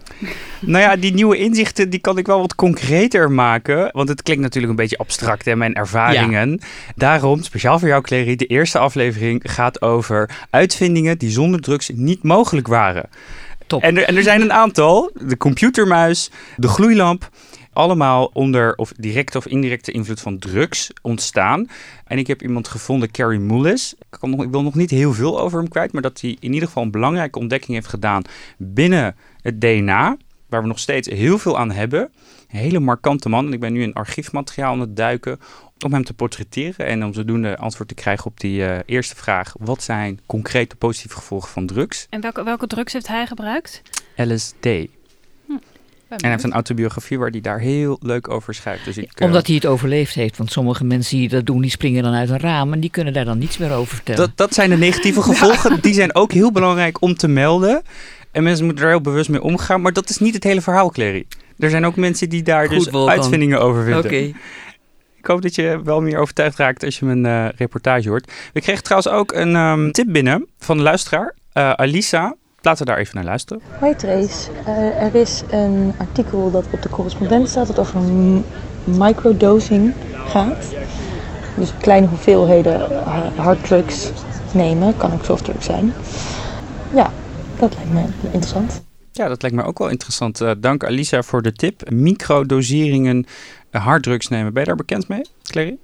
Nou 0.59 0.83
ja, 0.83 0.95
die 0.95 1.13
nieuwe 1.13 1.37
inzichten 1.37 1.89
die 1.89 1.99
kan 1.99 2.17
ik 2.17 2.27
wel 2.27 2.39
wat 2.39 2.55
concreter 2.55 3.31
maken. 3.31 3.89
Want 3.91 4.09
het 4.09 4.21
klinkt 4.21 4.43
natuurlijk 4.43 4.71
een 4.71 4.79
beetje 4.79 4.97
abstract, 4.97 5.45
hè, 5.45 5.55
mijn 5.55 5.73
ervaringen. 5.73 6.49
Ja. 6.49 6.67
Daarom, 6.95 7.43
speciaal 7.43 7.79
voor 7.79 7.87
jou, 7.87 8.01
Clary, 8.01 8.35
de 8.35 8.45
eerste 8.45 8.79
aflevering 8.79 9.41
gaat 9.43 9.81
over 9.81 10.47
uitvindingen 10.49 11.17
die 11.17 11.29
zonder 11.29 11.61
drugs 11.61 11.89
niet 11.93 12.23
mogelijk 12.23 12.67
waren. 12.67 13.09
En 13.79 13.97
er, 13.97 14.15
er 14.15 14.23
zijn 14.23 14.41
een 14.41 14.53
aantal. 14.53 15.11
De 15.21 15.37
computermuis, 15.37 16.29
de 16.57 16.67
gloeilamp. 16.67 17.29
Allemaal 17.73 18.29
onder 18.33 18.75
of 18.75 18.93
directe 18.97 19.37
of 19.37 19.45
indirecte 19.47 19.91
invloed 19.91 20.21
van 20.21 20.39
drugs 20.39 20.91
ontstaan. 21.01 21.69
En 22.05 22.17
ik 22.17 22.27
heb 22.27 22.41
iemand 22.41 22.67
gevonden, 22.67 23.11
Carrie 23.11 23.39
Mullis. 23.39 23.93
Ik, 23.93 24.19
kan 24.19 24.29
nog, 24.29 24.43
ik 24.43 24.49
wil 24.49 24.63
nog 24.63 24.75
niet 24.75 24.89
heel 24.89 25.13
veel 25.13 25.39
over 25.39 25.59
hem 25.59 25.67
kwijt. 25.67 25.93
Maar 25.93 26.01
dat 26.01 26.21
hij 26.21 26.37
in 26.39 26.53
ieder 26.53 26.67
geval 26.67 26.83
een 26.83 26.91
belangrijke 26.91 27.39
ontdekking 27.39 27.73
heeft 27.73 27.87
gedaan 27.87 28.21
binnen 28.57 29.15
het 29.41 29.61
DNA. 29.61 30.17
Waar 30.55 30.63
we 30.63 30.69
nog 30.69 30.79
steeds 30.79 31.07
heel 31.07 31.37
veel 31.37 31.57
aan 31.57 31.71
hebben. 31.71 32.01
Een 32.51 32.59
hele 32.59 32.79
markante 32.79 33.29
man. 33.29 33.45
En 33.45 33.53
ik 33.53 33.59
ben 33.59 33.73
nu 33.73 33.81
in 33.81 33.93
archiefmateriaal 33.93 34.71
aan 34.71 34.79
het 34.79 34.95
duiken 34.95 35.39
om 35.85 35.93
hem 35.93 36.03
te 36.03 36.13
portretteren 36.13 36.85
en 36.85 37.05
om 37.05 37.13
zodoende 37.13 37.57
antwoord 37.57 37.87
te 37.87 37.93
krijgen 37.93 38.25
op 38.25 38.39
die 38.39 38.59
uh, 38.59 38.77
eerste 38.85 39.15
vraag. 39.15 39.53
Wat 39.59 39.83
zijn 39.83 40.19
concrete 40.25 40.75
positieve 40.75 41.15
gevolgen 41.15 41.49
van 41.49 41.65
drugs? 41.65 42.07
En 42.09 42.21
welke, 42.21 42.43
welke 42.43 42.67
drugs 42.67 42.93
heeft 42.93 43.07
hij 43.07 43.27
gebruikt? 43.27 43.81
LSD. 44.15 44.63
Hm. 45.45 45.51
En 46.07 46.17
hij 46.17 46.29
heeft 46.29 46.43
een 46.43 46.53
autobiografie 46.53 47.19
waar 47.19 47.29
hij 47.29 47.41
daar 47.41 47.59
heel 47.59 47.97
leuk 48.01 48.29
over 48.29 48.53
schrijft. 48.53 48.85
Dus 48.85 48.97
ik, 48.97 49.19
Omdat 49.19 49.47
hij 49.47 49.55
het 49.55 49.65
overleefd 49.65 50.15
heeft. 50.15 50.37
Want 50.37 50.51
sommige 50.51 50.83
mensen 50.83 51.17
die 51.17 51.29
dat 51.29 51.45
doen, 51.45 51.61
die 51.61 51.71
springen 51.71 52.03
dan 52.03 52.13
uit 52.13 52.29
een 52.29 52.39
raam. 52.39 52.73
En 52.73 52.79
die 52.79 52.89
kunnen 52.89 53.13
daar 53.13 53.25
dan 53.25 53.37
niets 53.37 53.57
meer 53.57 53.71
over 53.71 53.95
vertellen. 53.95 54.21
Dat, 54.21 54.37
dat 54.37 54.53
zijn 54.53 54.69
de 54.69 54.77
negatieve 54.77 55.21
gevolgen. 55.21 55.79
Die 55.81 55.93
zijn 55.93 56.15
ook 56.15 56.31
heel 56.31 56.51
belangrijk 56.51 57.01
om 57.01 57.15
te 57.15 57.27
melden. 57.27 57.83
En 58.35 58.43
mensen 58.43 58.65
moeten 58.65 58.83
er 58.83 58.89
heel 58.89 59.01
bewust 59.01 59.29
mee 59.29 59.41
omgaan. 59.41 59.81
Maar 59.81 59.93
dat 59.93 60.09
is 60.09 60.17
niet 60.17 60.33
het 60.33 60.43
hele 60.43 60.61
verhaal, 60.61 60.89
Clary. 60.89 61.25
Er 61.59 61.69
zijn 61.69 61.85
ook 61.85 61.95
mensen 61.95 62.29
die 62.29 62.43
daar 62.43 62.67
Goed, 62.67 62.91
dus 62.91 63.07
uitvindingen 63.07 63.61
over 63.61 63.83
vinden. 63.83 64.05
Oké. 64.05 64.15
Ik 65.15 65.25
hoop 65.25 65.41
dat 65.41 65.55
je 65.55 65.81
wel 65.83 66.01
meer 66.01 66.17
overtuigd 66.17 66.57
raakt 66.57 66.83
als 66.83 66.99
je 66.99 67.05
mijn 67.05 67.25
uh, 67.25 67.49
reportage 67.57 68.09
hoort. 68.09 68.31
We 68.53 68.61
kregen 68.61 68.83
trouwens 68.83 69.11
ook 69.11 69.31
een 69.31 69.55
um, 69.55 69.91
tip 69.91 70.05
binnen 70.07 70.47
van 70.59 70.77
een 70.77 70.83
luisteraar, 70.83 71.35
uh, 71.53 71.71
Alisa. 71.71 72.35
Laten 72.61 72.85
we 72.85 72.91
daar 72.91 72.99
even 72.99 73.15
naar 73.15 73.23
luisteren. 73.23 73.61
Hoi 73.79 73.95
Trace, 73.95 74.49
uh, 74.67 75.01
er 75.01 75.15
is 75.15 75.43
een 75.49 75.93
artikel 75.97 76.51
dat 76.51 76.65
op 76.71 76.81
de 76.81 76.89
correspondent 76.89 77.49
staat 77.49 77.67
dat 77.67 77.79
over 77.79 78.01
microdosing 78.83 79.93
gaat. 80.27 80.65
Dus 81.55 81.73
kleine 81.81 82.07
hoeveelheden 82.07 83.03
harddrugs 83.35 84.11
nemen, 84.51 84.97
kan 84.97 85.13
ook 85.13 85.23
softdrugs 85.25 85.65
zijn. 85.65 85.93
Ja, 86.93 87.11
dat 87.59 87.75
lijkt 87.75 87.93
me 87.93 88.01
interessant. 88.23 88.83
Ja, 89.11 89.27
dat 89.27 89.41
lijkt 89.41 89.57
me 89.57 89.63
ook 89.63 89.77
wel 89.77 89.89
interessant. 89.89 90.41
Uh, 90.41 90.51
dank 90.57 90.83
Alisa 90.83 91.21
voor 91.23 91.41
de 91.41 91.53
tip. 91.53 91.91
Microdoseringen 91.91 93.25
harddrugs 93.71 94.27
nemen. 94.27 94.53
Ben 94.53 94.61
je 94.61 94.67
daar 94.67 94.77
bekend 94.77 95.07
mee, 95.07 95.25
Clary? 95.43 95.77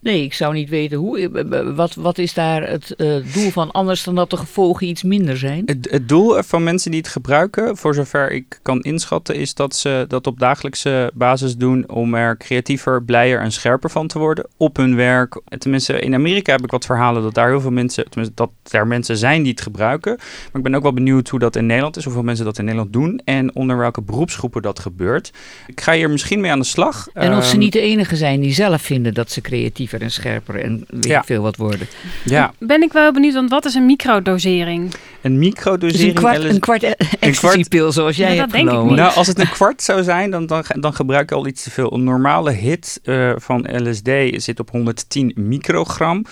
Nee, 0.00 0.24
ik 0.24 0.34
zou 0.34 0.54
niet 0.54 0.68
weten 0.68 0.98
hoe. 0.98 1.72
Wat, 1.74 1.94
wat 1.94 2.18
is 2.18 2.34
daar 2.34 2.68
het 2.68 2.94
uh, 2.96 3.16
doel 3.34 3.50
van 3.50 3.70
anders 3.70 4.04
dan 4.04 4.14
dat 4.14 4.30
de 4.30 4.36
gevolgen 4.36 4.86
iets 4.86 5.02
minder 5.02 5.38
zijn? 5.38 5.62
Het, 5.66 5.88
het, 5.90 6.08
doel 6.08 6.42
van 6.42 6.62
mensen 6.62 6.90
die 6.90 7.00
het 7.00 7.08
gebruiken, 7.08 7.76
voor 7.76 7.94
zover 7.94 8.30
ik 8.30 8.58
kan 8.62 8.80
inschatten, 8.80 9.34
is 9.34 9.54
dat 9.54 9.76
ze 9.76 10.04
dat 10.08 10.26
op 10.26 10.38
dagelijkse 10.38 11.10
basis 11.14 11.56
doen 11.56 11.88
om 11.88 12.14
er 12.14 12.36
creatiever, 12.36 13.02
blijer 13.02 13.40
en 13.40 13.52
scherper 13.52 13.90
van 13.90 14.06
te 14.06 14.18
worden 14.18 14.46
op 14.56 14.76
hun 14.76 14.96
werk. 14.96 15.40
Tenminste, 15.58 16.00
in 16.00 16.14
Amerika 16.14 16.52
heb 16.52 16.64
ik 16.64 16.70
wat 16.70 16.84
verhalen 16.84 17.22
dat 17.22 17.34
daar 17.34 17.48
heel 17.48 17.60
veel 17.60 17.70
mensen, 17.70 18.04
tenminste 18.04 18.34
dat 18.34 18.50
er 18.70 18.86
mensen 18.86 19.16
zijn 19.16 19.42
die 19.42 19.52
het 19.52 19.60
gebruiken. 19.60 20.16
Maar 20.16 20.56
ik 20.56 20.62
ben 20.62 20.74
ook 20.74 20.82
wel 20.82 20.92
benieuwd 20.92 21.28
hoe 21.28 21.38
dat 21.38 21.56
in 21.56 21.66
Nederland 21.66 21.96
is, 21.96 22.04
hoeveel 22.04 22.22
mensen 22.22 22.44
dat 22.44 22.58
in 22.58 22.64
Nederland 22.64 22.92
doen 22.92 23.20
en 23.24 23.54
onder 23.54 23.76
welke 23.76 24.02
beroepsgroepen 24.02 24.62
dat 24.62 24.78
gebeurt. 24.78 25.32
Ik 25.66 25.80
ga 25.80 25.92
hier 25.92 26.10
misschien 26.10 26.40
mee 26.40 26.50
aan 26.50 26.58
de 26.58 26.64
slag. 26.64 27.08
En 27.12 27.36
of 27.36 27.44
ze 27.44 27.52
Um, 27.54 27.58
niet 27.58 27.72
de 27.72 27.80
enige 27.80 28.16
zijn 28.16 28.40
die 28.40 28.52
zelf 28.52 28.82
vinden 28.82 29.14
dat 29.14 29.30
ze 29.30 29.40
creatiever 29.74 30.02
en 30.02 30.10
scherper 30.10 30.60
en 30.60 30.84
weet 30.88 31.04
Ja. 31.04 31.18
ik 31.18 31.24
veel 31.24 31.42
wat 31.42 31.56
worden. 31.56 31.86
Ja, 32.24 32.52
Ben 32.58 32.82
ik 32.82 32.92
wel 32.92 33.12
benieuwd, 33.12 33.34
want 33.34 33.50
wat 33.50 33.64
is 33.64 33.74
een 33.74 33.86
microdosering? 33.86 34.94
een 35.22 35.30
Dus 35.38 35.46
microdosering. 35.46 36.08
een 36.16 36.60
kwart, 36.60 36.82
LSD 36.82 36.94
een 37.20 37.34
kwart 37.34 37.68
zoals 37.92 38.16
jij 38.16 38.24
Ja, 38.26 38.30
dat 38.32 38.40
hebt 38.40 38.52
denk 38.52 38.64
ik 38.64 38.70
genomen. 38.70 38.90
niet. 38.92 39.00
Nou, 39.02 39.14
als 39.14 39.26
het 39.26 39.38
een 39.38 39.48
kwart 39.50 39.82
zou 39.82 40.02
zijn, 40.02 40.30
dan, 40.30 40.46
dan, 40.46 40.64
dan 40.80 40.94
gebruik 40.94 41.28
je 41.30 41.34
al 41.36 41.46
iets 41.46 41.62
te 41.62 41.70
veel. 41.70 41.92
Een 41.92 42.04
normale 42.04 42.50
hit 42.50 43.00
eh, 43.02 43.32
van 43.36 43.66
LSD 43.88 44.10
zit 44.42 44.60
op 44.60 44.70
110 44.70 45.32
microgram. 45.36 46.24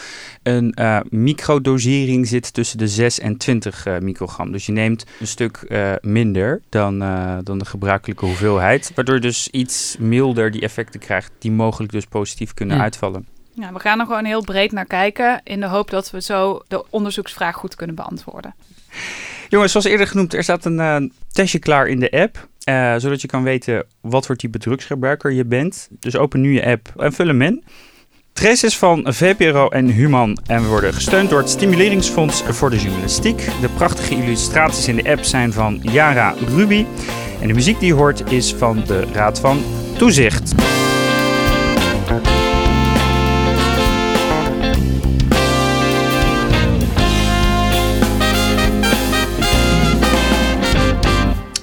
Een 0.42 0.72
eh, 0.72 0.98
microdosering 1.10 2.26
zit 2.28 2.52
tussen 2.54 2.78
de 2.78 2.88
6 2.88 3.18
en 3.20 3.36
20 3.36 3.86
eh, 3.86 3.98
microgram. 3.98 4.52
Dus 4.52 4.66
je 4.66 4.72
neemt 4.72 5.04
een 5.20 5.26
stuk 5.26 5.56
eh, 5.56 5.92
minder 6.00 6.60
dan, 6.68 7.02
eh, 7.02 7.36
dan 7.42 7.58
de 7.58 7.64
gebruikelijke 7.64 8.24
hoeveelheid. 8.24 8.92
Waardoor 8.94 9.14
je 9.14 9.20
dus 9.20 9.48
iets 9.48 9.96
milder 9.98 10.50
die 10.50 10.60
effecten 10.60 11.00
krijgt 11.00 11.30
die 11.38 11.52
mogelijk 11.52 11.92
dus 11.92 12.04
positief 12.06 12.54
kunnen 12.54 12.76
Ja. 12.76 12.82
uitvallen. 12.82 13.26
We 13.54 13.78
gaan 13.80 14.00
er 14.00 14.06
gewoon 14.06 14.24
heel 14.24 14.44
breed 14.44 14.72
naar 14.72 14.86
kijken 14.86 15.40
in 15.44 15.60
de 15.60 15.66
hoop 15.66 15.90
dat 15.90 16.10
we 16.10 16.22
zo 16.22 16.62
de 16.68 16.84
onderzoeksvraag 16.90 17.54
goed 17.56 17.74
kunnen 17.74 17.96
beantwoorden. 17.96 18.54
Jongens, 19.48 19.72
zoals 19.72 19.86
eerder 19.86 20.06
genoemd, 20.06 20.34
er 20.34 20.42
staat 20.42 20.64
een 20.64 20.80
eh, 20.80 20.96
testje 21.32 21.58
klaar 21.58 21.86
in 21.86 22.00
de 22.00 22.10
app. 22.10 22.48
eh, 22.64 22.94
zodat 22.96 23.20
je 23.20 23.28
kan 23.28 23.42
weten 23.42 23.84
wat 24.00 24.26
voor 24.26 24.36
type 24.36 24.58
drugsgebruiker 24.58 25.32
je 25.32 25.44
bent. 25.44 25.88
Dus 25.90 26.16
open 26.16 26.40
nu 26.40 26.52
je 26.52 26.66
app 26.66 26.92
en 26.96 27.12
vul 27.12 27.26
hem 27.26 27.42
in. 27.42 27.64
Trace 28.32 28.66
is 28.66 28.78
van 28.78 29.06
VPRO 29.08 29.68
en 29.68 29.86
Human 29.86 30.38
en 30.46 30.62
we 30.62 30.68
worden 30.68 30.94
gesteund 30.94 31.30
door 31.30 31.38
het 31.38 31.50
Stimuleringsfonds 31.50 32.42
voor 32.42 32.70
de 32.70 32.78
Journalistiek. 32.78 33.44
De 33.60 33.68
prachtige 33.76 34.14
illustraties 34.14 34.88
in 34.88 34.96
de 34.96 35.10
app 35.10 35.24
zijn 35.24 35.52
van 35.52 35.80
Yara 35.82 36.34
Ruby. 36.48 36.86
En 37.40 37.48
de 37.48 37.54
muziek 37.54 37.78
die 37.78 37.88
je 37.88 37.94
hoort 37.94 38.32
is 38.32 38.54
van 38.54 38.82
de 38.86 39.04
Raad 39.12 39.40
van 39.40 39.62
Toezicht. 39.96 40.54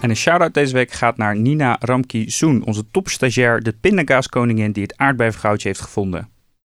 En 0.02 0.10
een 0.10 0.16
shout-out 0.16 0.54
deze 0.54 0.74
week 0.74 0.92
gaat 0.92 1.18
naar 1.18 1.36
Nina 1.36 1.78
Ramki 1.80 2.30
Soen, 2.30 2.64
onze 2.66 2.92
topstagiair, 2.92 3.62
de 3.62 3.74
pindakaaskoningin 3.82 4.72
die 4.72 4.84
het 4.84 4.98
aardbeienvrouwtje 4.98 5.68
heeft 5.68 5.82
gevonden. 5.82 6.30